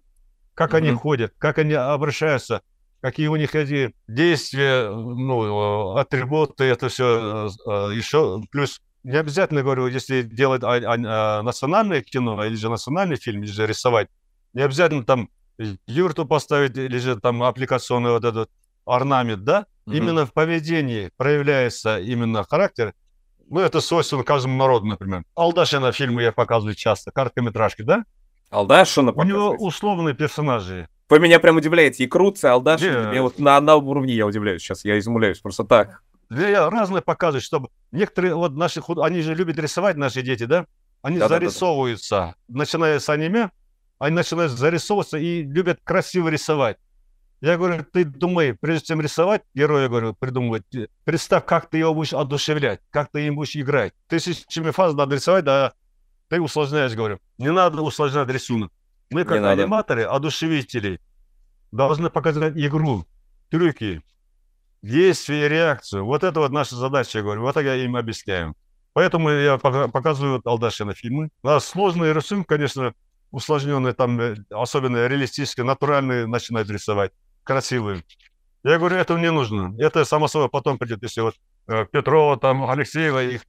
[0.53, 0.77] Как mm-hmm.
[0.77, 2.61] они ходят, как они обращаются,
[3.01, 8.41] какие у них эти действия, ну, атрибуты, это все э, э, еще.
[8.49, 13.43] Плюс не обязательно, говорю, если делать а, а, а, национальное кино или же национальный фильм,
[13.43, 14.07] или же рисовать,
[14.53, 15.29] не обязательно там
[15.87, 18.49] юрту поставить или же там аппликационный вот этот
[18.85, 19.65] орнамент, да?
[19.85, 19.97] Mm-hmm.
[19.97, 22.93] Именно в поведении проявляется именно характер,
[23.49, 25.23] ну, это свойственно каждому народу, например.
[25.35, 28.03] Алдашина фильмы я показываю часто, короткометражки, да?
[28.49, 30.87] Алдашина У него условные персонажи.
[31.09, 32.03] Вы меня прям удивляете.
[32.03, 33.13] И Круца, Алдашина.
[33.13, 34.83] Я вот на одном уровне я удивляюсь сейчас.
[34.83, 36.03] Я изумляюсь просто так.
[36.29, 40.65] Я разные показываю, чтобы некоторые вот наши они же любят рисовать наши дети, да?
[41.01, 42.59] Они да, зарисовываются, да, да.
[42.59, 43.51] начиная с аниме,
[43.99, 46.77] они начинают зарисовываться и любят красиво рисовать.
[47.39, 50.63] Я говорю, ты думай, прежде чем рисовать героя, говорю, придумывать,
[51.05, 53.93] представь, как ты его будешь одушевлять, как ты им будешь играть.
[54.07, 55.73] Тысячами фаз надо рисовать, да
[56.29, 57.19] ты усложняешь, говорю.
[57.37, 58.71] Не надо усложнять рисунок.
[59.09, 60.15] Мы, как Не аниматоры, надо.
[60.15, 60.99] одушевители,
[61.71, 63.05] должны показать игру,
[63.49, 64.01] трюки,
[64.87, 66.05] действие, реакцию.
[66.05, 67.41] Вот это вот наша задача, я говорю.
[67.41, 68.55] Вот так я им объясняю.
[68.93, 71.29] Поэтому я показываю Алдашина фильмы.
[71.43, 72.93] Да, сложные рисунки, конечно,
[73.31, 77.11] усложненные, там, э, особенно реалистические, натуральные начинают рисовать
[77.43, 78.03] красивые.
[78.63, 79.75] Я говорю, этого не нужно.
[79.77, 81.35] Это само собой потом придет, если вот
[81.67, 83.41] э, Петрова, там, Алексеева, их,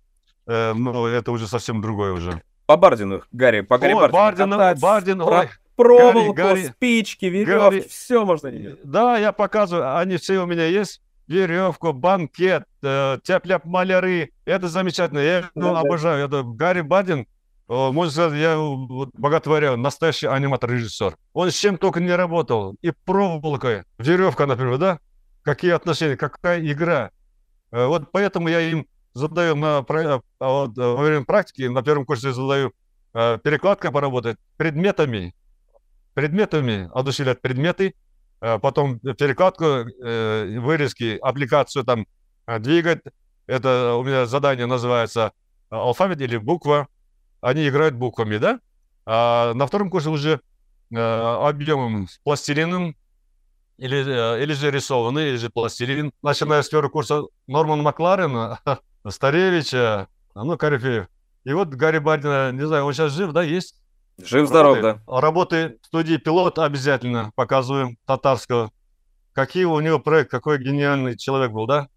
[0.47, 2.43] э, ну, это уже совсем другое уже.
[2.67, 4.57] по Бардину, Гарри, по Гарри Ой, Бардину.
[4.59, 5.49] Бардин, Бардин, про- ой.
[5.77, 6.67] проволоку, Гарри.
[6.67, 7.81] спички, веревки, Гарри.
[7.89, 8.81] все можно делать.
[8.85, 11.01] Да, я показываю, они все у меня есть.
[11.29, 14.31] Веревку, банкет, э, тяп-ляп маляры.
[14.47, 15.19] Это замечательно.
[15.19, 16.25] Я ну, обожаю.
[16.25, 17.25] Это Гарри Бардин, э,
[17.69, 21.17] можно сказать, я вот, боготворяю, настоящий аниматор-режиссер.
[21.35, 22.77] Он с чем только не работал.
[22.81, 24.99] И проволокой, веревка, например, да?
[25.43, 27.11] Какие отношения, какая игра.
[27.71, 31.83] Э, Вот поэтому я им задаю на, про- а вот, э, во время практики, на
[31.83, 32.73] первом курсе задаю
[33.13, 35.35] э, перекладка поработать предметами,
[36.15, 37.93] предметами, одушевлять предметы, э,
[38.41, 42.07] потом перекладку, э, вырезки, аппликацию там
[42.47, 43.03] э, двигать.
[43.47, 45.33] Это у меня задание называется
[45.71, 46.87] э, алфавит или буква.
[47.41, 48.61] Они играют буквами, да?
[49.07, 50.41] А на втором курсе уже
[50.91, 52.95] э, объемом пластилином
[53.79, 56.13] или, э, или же рисованный, или же пластилин.
[56.23, 58.59] Начиная с первого курса Норман Макларен,
[59.09, 61.07] Старевича, ну, Корифеев.
[61.45, 63.81] И вот Гарри Бардина, не знаю, он сейчас жив, да, есть?
[64.19, 65.01] Жив-здоров, да.
[65.07, 68.73] Работы, в студии «Пилот» обязательно показываем татарского.
[69.33, 71.89] Какие у него проект, какой гениальный человек был, да?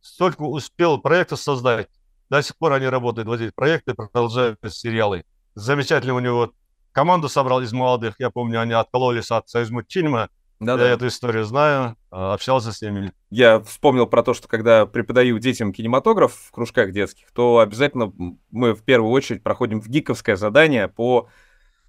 [0.00, 1.88] Столько успел проектов создать.
[2.30, 5.24] До сих пор они работают, вот эти проекты, продолжают сериалы.
[5.54, 6.52] Замечательно у него
[6.92, 8.16] команду собрал из молодых.
[8.18, 10.30] Я помню, они откололись от Союзмультфильма.
[10.60, 10.88] Да, Я да.
[10.88, 13.12] эту историю знаю, а, общался с ними.
[13.30, 18.12] Я вспомнил про то, что когда преподаю детям кинематограф в кружках детских, то обязательно
[18.50, 21.28] мы в первую очередь проходим в гиковское задание по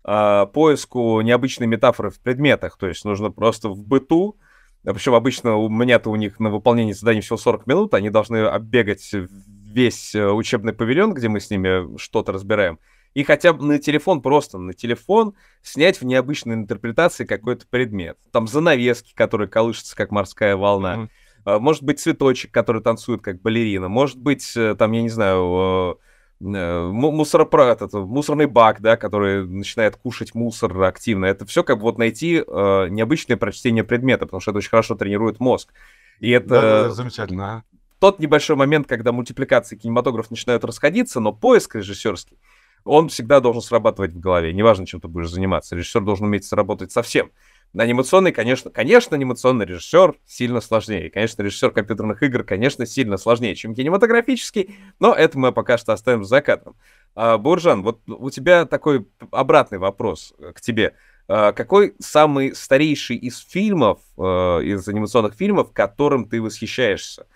[0.03, 2.77] а, поиску необычной метафоры в предметах.
[2.77, 4.37] То есть нужно просто в быту,
[4.83, 9.13] причем обычно у меня-то у них на выполнение заданий всего 40 минут, они должны оббегать
[9.13, 12.79] весь э, учебный павильон, где мы с ними что-то разбираем,
[13.13, 18.17] и хотя бы на телефон, просто на телефон снять в необычной интерпретации какой-то предмет.
[18.31, 21.09] Там занавески, которые колышутся, как морская волна.
[21.43, 23.89] А, Может быть, цветочек, который танцует как балерина.
[23.89, 25.99] Может быть, э, там, я не знаю,
[26.41, 31.25] э, му- мусоропра- этот, мусорный бак, да, который начинает кушать мусор активно.
[31.25, 34.95] Это все как бы вот найти э, необычное прочтение предмета, потому что это очень хорошо
[34.95, 35.73] тренирует мозг.
[36.19, 37.63] И это Да, да, да, замечательно.
[37.99, 42.37] тот небольшой момент, когда мультипликации кинематограф начинают расходиться, но поиск режиссерский,
[42.85, 44.53] он всегда должен срабатывать в голове.
[44.53, 45.75] Неважно, чем ты будешь заниматься.
[45.75, 47.31] Режиссер должен уметь сработать совсем.
[47.77, 51.11] Анимационный, конечно, конечно, анимационный режиссер сильно сложнее.
[51.11, 56.23] Конечно, режиссер компьютерных игр, конечно, сильно сложнее, чем кинематографический, но это мы пока что оставим
[56.23, 56.75] за кадром.
[57.15, 60.95] А, Буржан, вот у тебя такой обратный вопрос э, к тебе.
[61.27, 67.27] А, Какой самый старейший из фильмов, э, из анимационных фильмов, которым ты восхищаешься?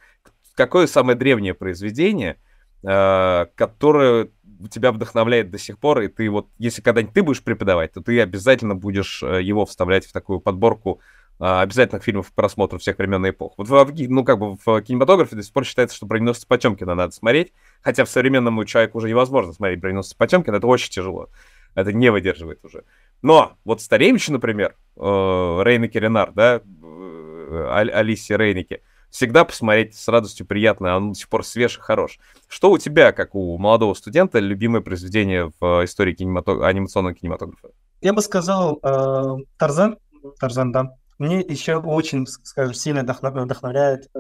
[0.56, 2.38] Какое самое древнее произведение,
[2.84, 4.30] э, которое
[4.70, 8.20] тебя вдохновляет до сих пор, и ты вот, если когда-нибудь ты будешь преподавать, то ты
[8.22, 11.02] обязательно будешь э, его вставлять в такую подборку
[11.40, 13.54] э, обязательных фильмов к просмотру всех времен и эпох.
[13.58, 17.14] Вот в, ну, как бы в кинематографе до сих пор считается, что броненосца Потемкина надо
[17.14, 21.30] смотреть, хотя в современному человеку уже невозможно смотреть броненосца Потемкина, это очень тяжело.
[21.76, 22.84] Это не выдерживает уже.
[23.22, 28.82] Но вот Старевич, например, э, Рейнеке Ренар, да, э, Алисия Рейнеке,
[29.14, 32.18] всегда посмотреть с радостью приятно, он до сих пор свеж и хорош.
[32.48, 37.70] Что у тебя, как у молодого студента, любимое произведение в истории кинемато- анимационного кинематографа?
[38.02, 39.98] Я бы сказал, э, Тарзан,
[40.40, 40.96] Тарзан, да.
[41.20, 44.20] Мне еще очень, скажем, сильно вдохно- вдохновляет э,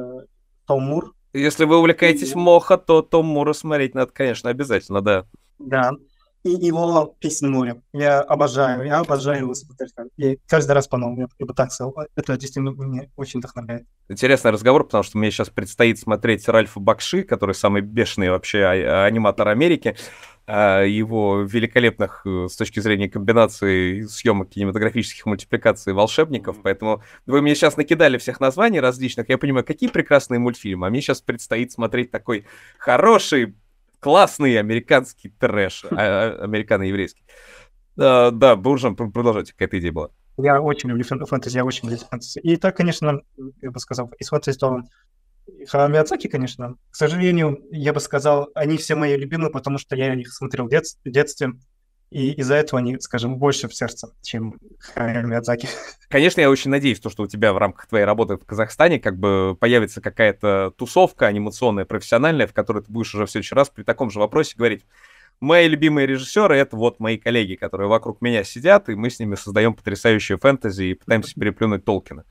[0.68, 1.16] Том Мур.
[1.34, 5.26] Если вы увлекаетесь Моха, то Том Мура смотреть надо, конечно, обязательно, да.
[5.58, 5.94] Да.
[6.44, 7.82] И его «Песня моря».
[7.94, 9.54] Я обожаю, я обожаю его.
[10.18, 11.96] И каждый раз по-новому, я я бы так сказал.
[12.16, 13.86] Это действительно меня очень вдохновляет.
[14.10, 19.06] Интересный разговор, потому что мне сейчас предстоит смотреть Ральфа Бакши, который самый бешеный вообще а-
[19.06, 19.96] аниматор Америки.
[20.46, 26.58] А, Его великолепных э, с точки зрения комбинации съемок кинематографических мультипликаций волшебников.
[26.62, 29.30] Поэтому вы мне сейчас накидали всех названий различных.
[29.30, 30.88] Я понимаю, какие прекрасные мультфильмы.
[30.88, 32.46] А мне сейчас предстоит смотреть такой
[32.78, 33.56] хороший,
[34.04, 35.86] классный американский трэш.
[35.92, 37.24] а- а- Американо-еврейский.
[37.96, 40.10] Да, Буржан, пр- продолжайте, какая-то идея была.
[40.38, 42.40] Я очень люблю фэн- фэнтези, я очень люблю фэнтези.
[42.40, 43.22] И так, конечно,
[43.62, 44.82] я бы сказал, из фэнтези то
[45.68, 46.76] Хаяо Миядзаки, конечно.
[46.90, 50.70] К сожалению, я бы сказал, они все мои любимые, потому что я их смотрел в
[50.70, 51.52] детстве,
[52.14, 54.60] и из-за этого они, скажем, больше в сердце, чем
[54.94, 55.68] Хаяо Миядзаки.
[56.10, 59.18] Конечно, я очень надеюсь, то, что у тебя в рамках твоей работы в Казахстане как
[59.18, 63.82] бы появится какая-то тусовка анимационная, профессиональная, в которой ты будешь уже в следующий раз при
[63.82, 64.86] таком же вопросе говорить,
[65.40, 69.34] мои любимые режиссеры— это вот мои коллеги, которые вокруг меня сидят, и мы с ними
[69.34, 72.26] создаем потрясающие фэнтези и пытаемся переплюнуть Толкина.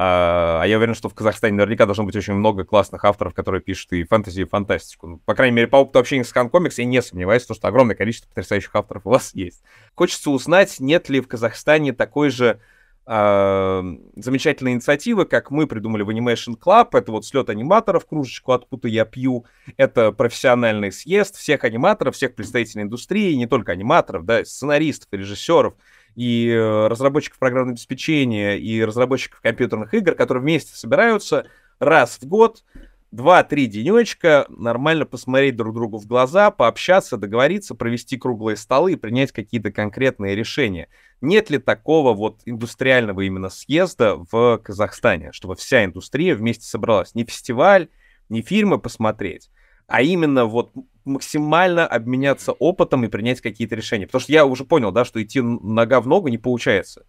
[0.00, 3.60] А, а я уверен, что в Казахстане наверняка должно быть очень много классных авторов, которые
[3.60, 5.06] пишут и фэнтези, и фантастику.
[5.08, 7.66] Ну, по крайней мере, по опыту общения с Ханкомикс я не сомневаюсь, в том, что
[7.66, 9.60] огромное количество потрясающих авторов у вас есть.
[9.96, 12.60] Хочется узнать, нет ли в Казахстане такой же
[13.06, 13.82] э,
[14.14, 16.90] замечательные инициативы, как мы придумали в Animation Club.
[16.92, 19.46] Это вот слет аниматоров, кружечку «Откуда я пью».
[19.76, 25.74] Это профессиональный съезд всех аниматоров, всех представителей индустрии, не только аниматоров, да, сценаристов, режиссеров
[26.18, 31.46] и э, разработчиков программного обеспечения, и разработчиков компьютерных игр, которые вместе собираются
[31.78, 32.64] раз в год,
[33.12, 39.30] два-три денечка нормально посмотреть друг другу в глаза, пообщаться, договориться, провести круглые столы и принять
[39.30, 40.88] какие-то конкретные решения.
[41.20, 47.14] Нет ли такого вот индустриального именно съезда в Казахстане, чтобы вся индустрия вместе собралась?
[47.14, 47.90] Не фестиваль,
[48.28, 49.52] не фильмы посмотреть,
[49.86, 50.72] а именно вот
[51.08, 54.06] максимально обменяться опытом и принять какие-то решения.
[54.06, 57.06] Потому что я уже понял, да, что идти нога в ногу не получается.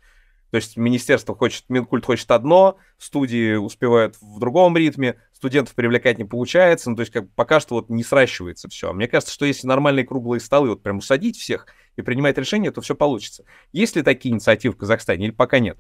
[0.52, 6.26] То есть министерство хочет, Минкульт хочет одно, студии успевают в другом ритме, студентов привлекать не
[6.26, 8.90] получается, ну, то есть как пока что вот не сращивается все.
[8.90, 12.72] А мне кажется, что если нормальные круглые столы вот прям усадить всех и принимать решения,
[12.72, 13.46] то все получится.
[13.72, 15.78] Есть ли такие инициативы в Казахстане или пока нет?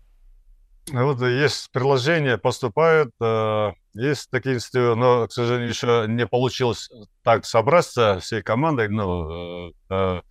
[0.91, 6.89] Ну, вот есть предложения, поступают, э, есть такие инициативы, но, к сожалению, еще не получилось
[7.23, 10.21] так собраться всей командой, ну, э, э,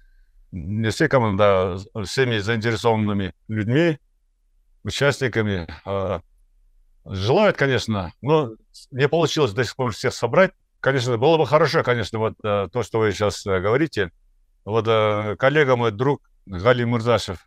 [0.53, 1.47] не всей командой,
[1.95, 3.99] а всеми заинтересованными людьми,
[4.85, 5.67] участниками.
[5.85, 6.21] А,
[7.05, 8.53] желают, конечно, но
[8.91, 10.53] не получилось до сих пор всех собрать.
[10.81, 14.11] Конечно, было бы хорошо, конечно, вот э, то, что вы сейчас э, говорите.
[14.65, 17.45] Вот э, коллега мой, друг Гали Мурзашев,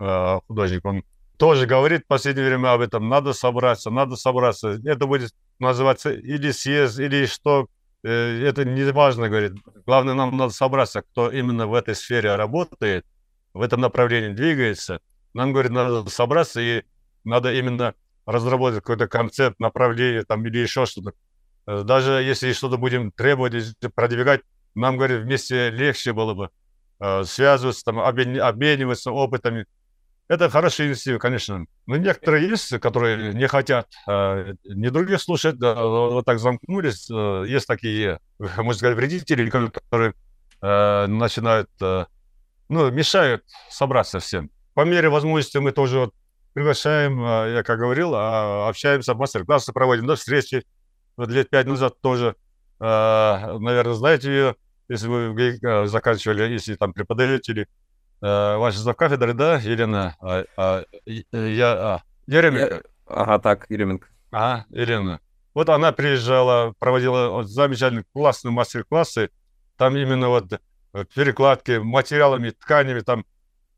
[0.47, 1.03] художник, он
[1.41, 3.09] тоже говорит в последнее время об этом.
[3.09, 4.79] Надо собраться, надо собраться.
[4.85, 7.65] Это будет называться или съезд, или что.
[8.03, 9.53] Это не важно, говорит.
[9.87, 13.07] Главное, нам надо собраться, кто именно в этой сфере работает,
[13.55, 14.99] в этом направлении двигается.
[15.33, 16.83] Нам, говорит, надо собраться и
[17.23, 17.95] надо именно
[18.27, 21.13] разработать какой-то концепт, направление там или еще что-то.
[21.65, 23.53] Э, даже если что-то будем требовать,
[23.95, 24.41] продвигать,
[24.75, 26.49] нам, говорит, вместе легче было бы
[26.99, 29.65] э, связываться, там, обмен, обмениваться опытами.
[30.31, 31.65] Это хорошая инициатива, конечно.
[31.87, 37.09] Но некоторые есть, которые не хотят э, не других слушать, да, вот так замкнулись.
[37.11, 40.13] Э, есть такие, можно сказать, вредители, которые
[40.61, 42.05] э, начинают, э,
[42.69, 44.49] ну, мешают собраться всем.
[44.73, 46.13] По мере возможности мы тоже вот
[46.53, 50.63] приглашаем, а, я как говорил, а, общаемся, мастер-классы проводим, да, встречи.
[51.17, 52.37] Вот лет пять назад тоже,
[52.79, 54.55] а, наверное, знаете ее,
[54.87, 57.67] если вы заканчивали, если там преподаете
[58.21, 60.15] или ваша завкафедры, да, Елена?
[61.05, 62.83] Я, Еременко.
[63.07, 64.07] Ага, так, Еременко.
[64.31, 65.19] А, Елена.
[65.53, 69.29] Вот она приезжала, проводила вот, замечательные классные мастер-классы.
[69.77, 70.61] Там именно вот
[71.13, 73.25] перекладки материалами, тканями, там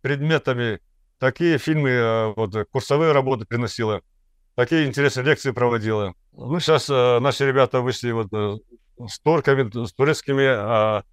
[0.02, 0.80] предметами
[1.24, 4.02] Такие фильмы, э, вот, курсовые работы приносила,
[4.56, 6.16] такие интересные лекции проводила.
[6.34, 8.58] Ну, сейчас э, наши ребята вышли вот э,
[9.08, 11.04] с турками, с турецкими, а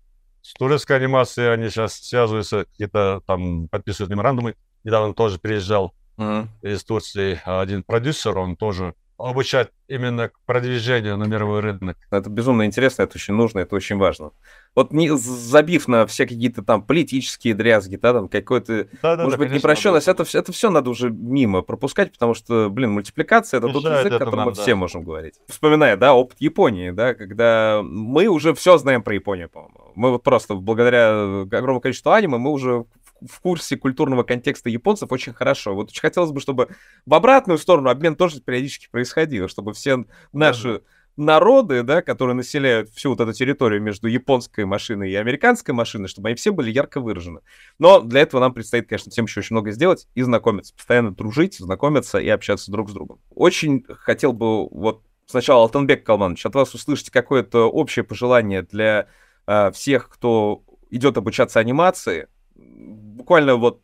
[0.42, 4.54] с турецкой анимацией они сейчас связываются, где-то там подписывают меморандумы.
[4.84, 6.46] Недавно тоже приезжал uh-huh.
[6.62, 11.96] из Турции один продюсер, он тоже обучать именно к продвижению на мировой рынок.
[12.10, 14.30] Это безумно интересно, это очень нужно, это очень важно.
[14.74, 19.38] Вот не забив на все какие-то там политические дрязги, да, там какой-то, да, да, может
[19.38, 23.66] да, быть, непрощенность, это, это все надо уже мимо пропускать, потому что, блин, мультипликация это
[23.66, 24.62] Мешает тот язык, которым нам, мы да.
[24.62, 25.34] все можем говорить.
[25.48, 29.92] Вспоминая, да, опыт Японии, да, когда мы уже все знаем про Японию, по-моему.
[29.96, 32.84] Мы вот просто благодаря огромному количеству аниме мы уже
[33.28, 35.74] в курсе культурного контекста японцев очень хорошо.
[35.74, 36.68] Вот очень хотелось бы, чтобы
[37.06, 40.82] в обратную сторону обмен тоже периодически происходил, чтобы все наши
[41.16, 46.28] народы, да, которые населяют всю вот эту территорию между японской машиной и американской машиной, чтобы
[46.28, 47.40] они все были ярко выражены.
[47.78, 51.56] Но для этого нам предстоит, конечно, всем еще очень много сделать и знакомиться, постоянно дружить,
[51.58, 53.20] знакомиться и общаться друг с другом.
[53.30, 59.06] Очень хотел бы вот сначала, Алтенбек Калманович, от вас услышать какое-то общее пожелание для
[59.46, 62.28] э, всех, кто идет обучаться анимации,
[62.60, 63.82] буквально вот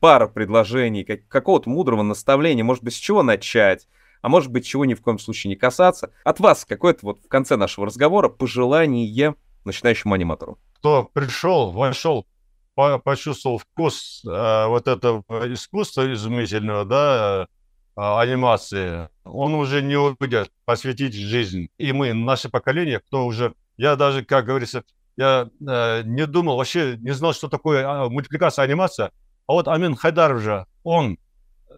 [0.00, 3.88] пара предложений, как, какого-то мудрого наставления, может быть, с чего начать,
[4.22, 6.12] а может быть, чего ни в коем случае не касаться.
[6.24, 10.58] От вас какое-то вот в конце нашего разговора пожелание начинающему аниматору.
[10.78, 12.26] Кто пришел, вошел,
[12.74, 17.48] по почувствовал вкус э, вот этого искусства изумительного, да,
[17.96, 21.68] э, анимации, он уже не уйдет посвятить жизнь.
[21.78, 24.84] И мы, наше поколение, кто уже, я даже, как говорится,
[25.16, 29.10] я э, не думал, вообще не знал, что такое а, мультипликация, анимация.
[29.46, 31.18] А вот Амин Хайдаров же, он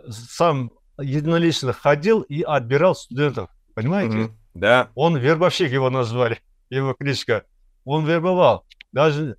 [0.09, 4.17] сам единолично ходил и отбирал студентов, понимаете?
[4.17, 4.33] Mm-hmm.
[4.55, 4.91] Да.
[4.95, 7.45] Он вербовщик его назвали, его кличка.
[7.85, 9.37] Он вербовал, даже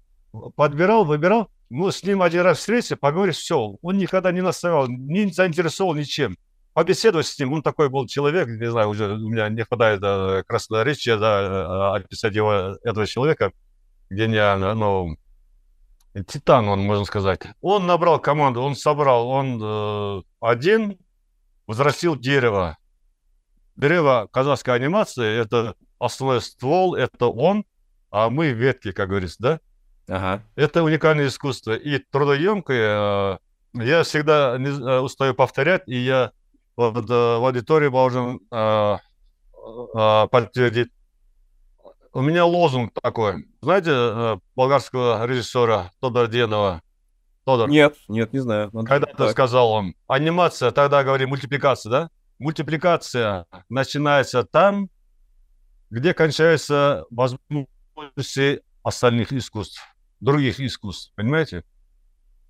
[0.55, 1.49] подбирал, выбирал.
[1.69, 3.75] Ну, с ним один раз встретился, поговорить, все.
[3.81, 6.35] Он никогда не наставлял, не заинтересовал ничем.
[6.73, 10.43] Побеседовать с ним, он такой был человек, не знаю, уже у меня не хватает да,
[10.47, 13.51] красноречия, да, описать его, этого человека
[14.09, 15.15] гениально, ну,
[16.27, 17.41] титан, он, можно сказать.
[17.61, 20.97] Он набрал команду, он собрал, он э, один,
[21.67, 22.77] возрастил дерево.
[23.75, 27.65] Дерево казахской анимации– это основной ствол, это он,
[28.11, 29.59] а мы ветки, как говорится, да?
[30.09, 30.43] Ага.
[30.55, 33.35] Это уникальное искусство и трудоемкое.
[33.35, 33.37] Э,
[33.73, 36.31] я всегда не э, устаю повторять, и я
[36.75, 38.39] вот, э, в аудитории должен
[40.29, 40.91] подтвердить.
[42.13, 43.47] У меня лозунг такой.
[43.61, 46.81] Знаете болгарского режиссера Тодор Денова?
[47.45, 47.69] Тодор.
[47.69, 48.71] Нет, нет, не знаю.
[48.71, 52.09] Когда-то сказал он, анимация, тогда говори мультипликация, да?
[52.39, 54.89] Мультипликация начинается там,
[55.89, 59.81] где кончаются возможности остальных искусств
[60.19, 61.63] других искусств, понимаете?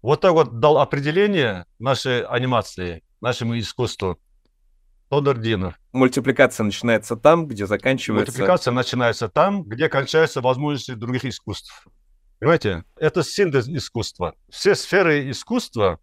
[0.01, 4.19] Вот так вот дал определение нашей анимации, нашему искусству
[5.09, 5.73] Тодор Динов.
[5.91, 8.31] Мультипликация начинается там, где заканчивается...
[8.31, 11.87] Мультипликация начинается там, где кончаются возможности других искусств.
[12.39, 12.83] Понимаете?
[12.95, 14.35] Это синтез искусства.
[14.49, 15.99] Все сферы искусства,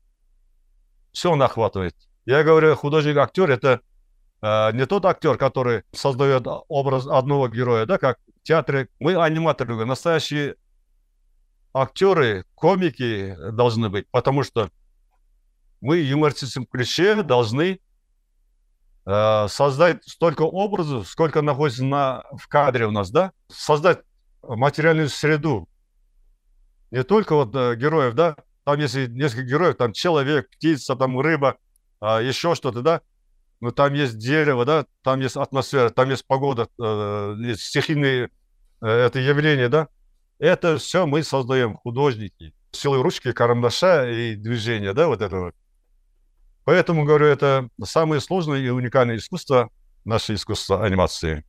[1.12, 1.94] все он охватывает.
[2.26, 3.80] Я говорю, художник-актер– это
[4.42, 8.88] э, не тот актер, который создает образ одного героя, да, как в театре.
[8.98, 10.56] Мы аниматоры, настоящие
[11.72, 14.70] актеры, комики должны быть, потому что
[15.80, 17.80] мы в юмористическом ключе должны
[19.06, 23.30] создать столько образов, сколько находится на, в кадре у нас, да?
[23.48, 24.00] Создать
[24.42, 25.68] материальную среду.
[26.90, 28.36] Не только вот э, героев, да?
[28.64, 31.56] Там есть несколько героев, там человек, птица, там рыба,
[32.00, 33.00] э, еще что-то, да?
[33.60, 34.86] Но там есть дерево, да?
[35.02, 38.30] Там есть атмосфера, там есть погода, э, есть стихийные
[38.80, 39.88] э, это явление, да?
[40.38, 45.54] Это все мы создаем, художники, силой ручки, карандаша и движения, да, вот это вот.
[46.66, 49.70] Поэтому, говорю, это самое сложное и уникальное искусство,
[50.04, 51.44] наше искусство анимации.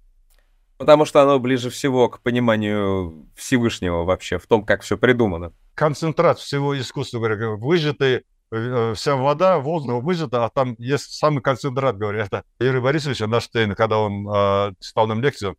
[0.77, 5.53] Потому что оно ближе всего к пониманию Всевышнего вообще, в том, как все придумано.
[5.73, 11.97] Концентрат всего искусства, говорю, выжатый, э, вся вода, воздух выжата, а там есть самый концентрат,
[11.97, 15.57] говорю, это Юрий Борисович Наштейн, когда он э, читал нам лекцию,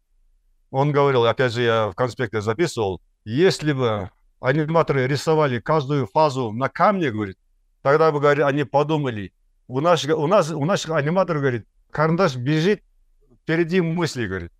[0.70, 6.68] он говорил, опять же, я в конспекте записывал, если бы аниматоры рисовали каждую фазу на
[6.68, 7.38] камне, говорит,
[7.82, 9.32] тогда бы, говорит, они подумали,
[9.68, 12.82] у, нас, у, нас, у наших аниматоров, говорит, карандаш бежит
[13.42, 14.52] впереди мысли, говорит.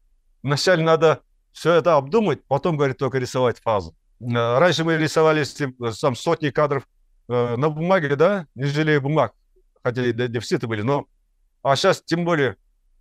[0.43, 1.21] Вначале надо
[1.53, 3.97] все это обдумать, потом, говорит, только рисовать фазу.
[4.21, 5.45] Э, раньше мы рисовали
[5.91, 6.87] сам сотни кадров
[7.29, 9.33] э, на бумаге, да, не жалея бумаг,
[9.83, 11.07] хотя дефициты были, но
[11.63, 12.57] а сейчас тем более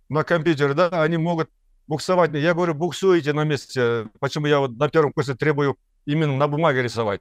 [0.08, 1.50] на компьютере, да, они могут
[1.86, 2.32] буксовать.
[2.34, 4.08] Я говорю, буксуете на месте.
[4.18, 7.20] Почему я вот на первом курсе требую именно на бумаге рисовать?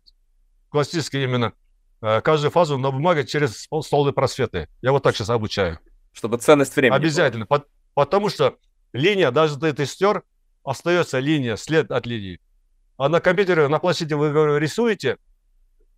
[0.69, 1.53] Классически именно.
[2.01, 4.67] Э, каждую фазу на бумаге через столы просветы.
[4.81, 5.79] Я вот так сейчас обучаю.
[6.13, 7.45] Чтобы ценность времени Обязательно.
[7.45, 7.63] Была.
[7.93, 8.57] Потому что
[8.93, 10.23] линия, даже ты стер,
[10.63, 12.39] остается линия, след от линии.
[12.97, 15.17] А на компьютере, на площади вы говорю, рисуете,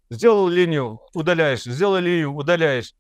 [0.10, 2.94] сделал линию, удаляешь, сделал линию, удаляешь.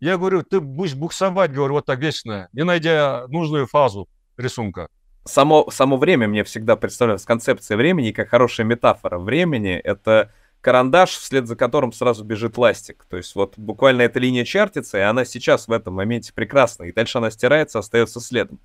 [0.00, 4.08] Я говорю, ты будешь буксовать, говорю, вот так вечно, не найдя нужную фазу
[4.38, 4.88] рисунка.
[5.24, 9.72] Само, само время мне всегда представлялось концепция времени как хорошая метафора времени.
[9.72, 13.06] Это карандаш, вслед за которым сразу бежит ластик.
[13.08, 16.84] То есть вот буквально эта линия чертится, и она сейчас в этом моменте прекрасна.
[16.84, 18.60] И дальше она стирается, остается следом.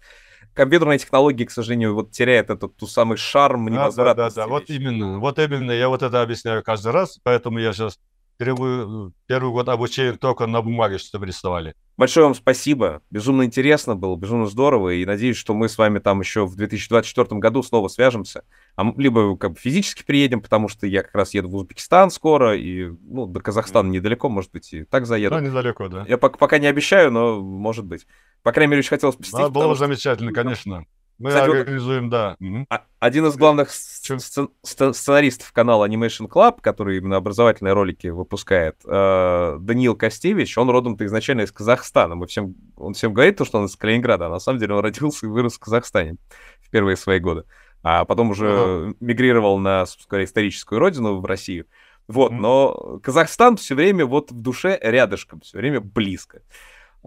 [0.54, 4.36] Компьютерные технологии, к сожалению, вот теряют этот ту самый шарм невозвратности.
[4.36, 7.74] Да, да, да, вот именно, вот именно, я вот это объясняю каждый раз, поэтому я
[7.74, 8.00] сейчас
[8.38, 11.76] требую первый год обучения только на бумаге, чтобы рисовали.
[11.98, 13.02] Большое вам спасибо.
[13.10, 14.90] Безумно интересно было, безумно здорово.
[14.96, 18.44] И надеюсь, что мы с вами там еще в 2024 году снова свяжемся.
[18.76, 22.58] А либо как бы физически приедем, потому что я как раз еду в Узбекистан скоро,
[22.58, 25.36] и ну, до Казахстана недалеко, может быть, и так заеду.
[25.36, 26.06] Да, недалеко, да.
[26.08, 28.06] Я пока, пока не обещаю, но может быть.
[28.44, 29.40] По крайней мере, очень хотелось посетить.
[29.40, 30.86] Да, было бы замечательно, конечно.
[31.18, 32.36] Мы Кстати, организуем, да.
[32.70, 39.96] А, один из главных сценаристов канала Animation Club, который именно образовательные ролики выпускает, э, Даниил
[39.96, 42.16] Костевич, он родом-то изначально из Казахстана.
[42.16, 44.82] Мы всем, он всем говорит, то, что он из Калининграда, а на самом деле он
[44.82, 46.18] родился и вырос в Казахстане
[46.60, 47.46] в первые свои годы.
[47.82, 48.96] А потом уже uh-huh.
[49.00, 51.68] мигрировал на, собственно историческую родину в Россию.
[52.08, 52.36] Вот, uh-huh.
[52.36, 56.42] но Казахстан все время вот в душе рядышком, все время близко.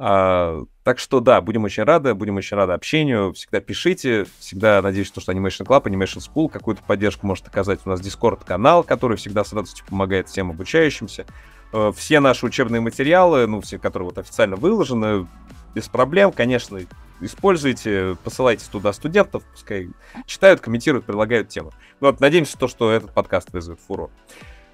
[0.01, 3.33] А, так что да, будем очень рады, будем очень рады общению.
[3.33, 7.81] Всегда пишите, всегда надеюсь, что Animation Club, Animation School какую-то поддержку может оказать.
[7.85, 11.27] У нас Discord канал, который всегда с радостью помогает всем обучающимся.
[11.73, 15.27] Э, все наши учебные материалы, ну, все, которые вот официально выложены,
[15.75, 16.81] без проблем, конечно,
[17.21, 19.89] используйте, посылайте туда студентов, пускай
[20.27, 21.73] читают, комментируют, предлагают темы.
[22.01, 24.11] Ну, вот, надеемся, то, что этот подкаст вызовет фурор.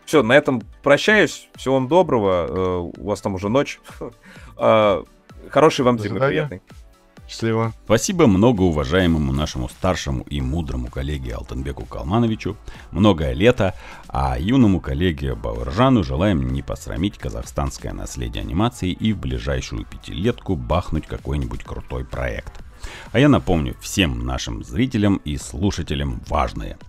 [0.05, 1.49] Все, на этом прощаюсь.
[1.55, 2.47] Всего вам доброго.
[2.47, 3.81] Э, у вас там уже ночь.
[5.51, 6.63] Хорошей вам зимы, приятной.
[7.27, 7.73] Счастливо.
[7.87, 12.57] Спасибо многоуважаемому нашему старшему и мудрому коллеге Алтенбеку Калмановичу.
[12.91, 13.75] Многое лето,
[14.09, 21.07] а юному коллеге Бауэржану желаем не посрамить казахстанское наследие анимации и в ближайшую пятилетку бахнуть
[21.07, 22.61] какой-нибудь крутой проект.
[23.13, 26.79] А я напомню всем нашим зрителям и слушателям важное–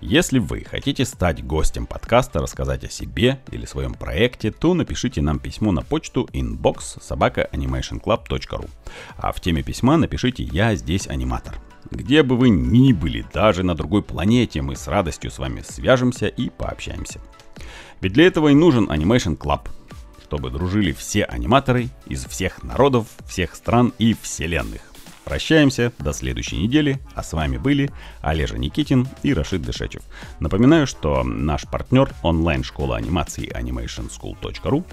[0.00, 5.38] если вы хотите стать гостем подкаста, рассказать о себе или своем проекте, то напишите нам
[5.38, 8.68] письмо на почту inbox собакаanimationclub.ru.
[9.16, 11.54] А в теме письма напишите «Я здесь аниматор».
[11.90, 16.26] Где бы вы ни были, даже на другой планете, мы с радостью с вами свяжемся
[16.26, 17.20] и пообщаемся.
[18.00, 19.68] Ведь для этого и нужен Animation Club,
[20.22, 24.87] чтобы дружили все аниматоры из всех народов, всех стран и вселенных.
[25.28, 27.90] Прощаемся до следующей недели, а с вами были
[28.22, 30.00] Олежа Никитин и Рашид Дышечев.
[30.40, 34.86] Напоминаю, что наш партнер онлайн-школа анимации animationschool.ru.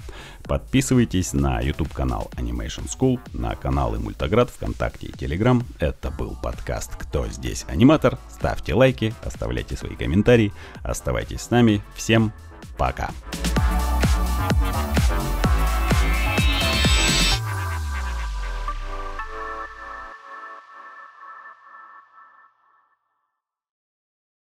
[0.44, 5.64] Подписывайтесь на YouTube-канал Animation School, на каналы Мультоград, ВКонтакте и Телеграм.
[5.80, 8.20] Это был подкаст «Кто здесь аниматор?».
[8.30, 10.52] Ставьте лайки, оставляйте свои комментарии,
[10.84, 11.82] оставайтесь с нами.
[11.96, 12.34] Всем
[12.78, 13.10] пока!
[14.38, 15.55] Пока.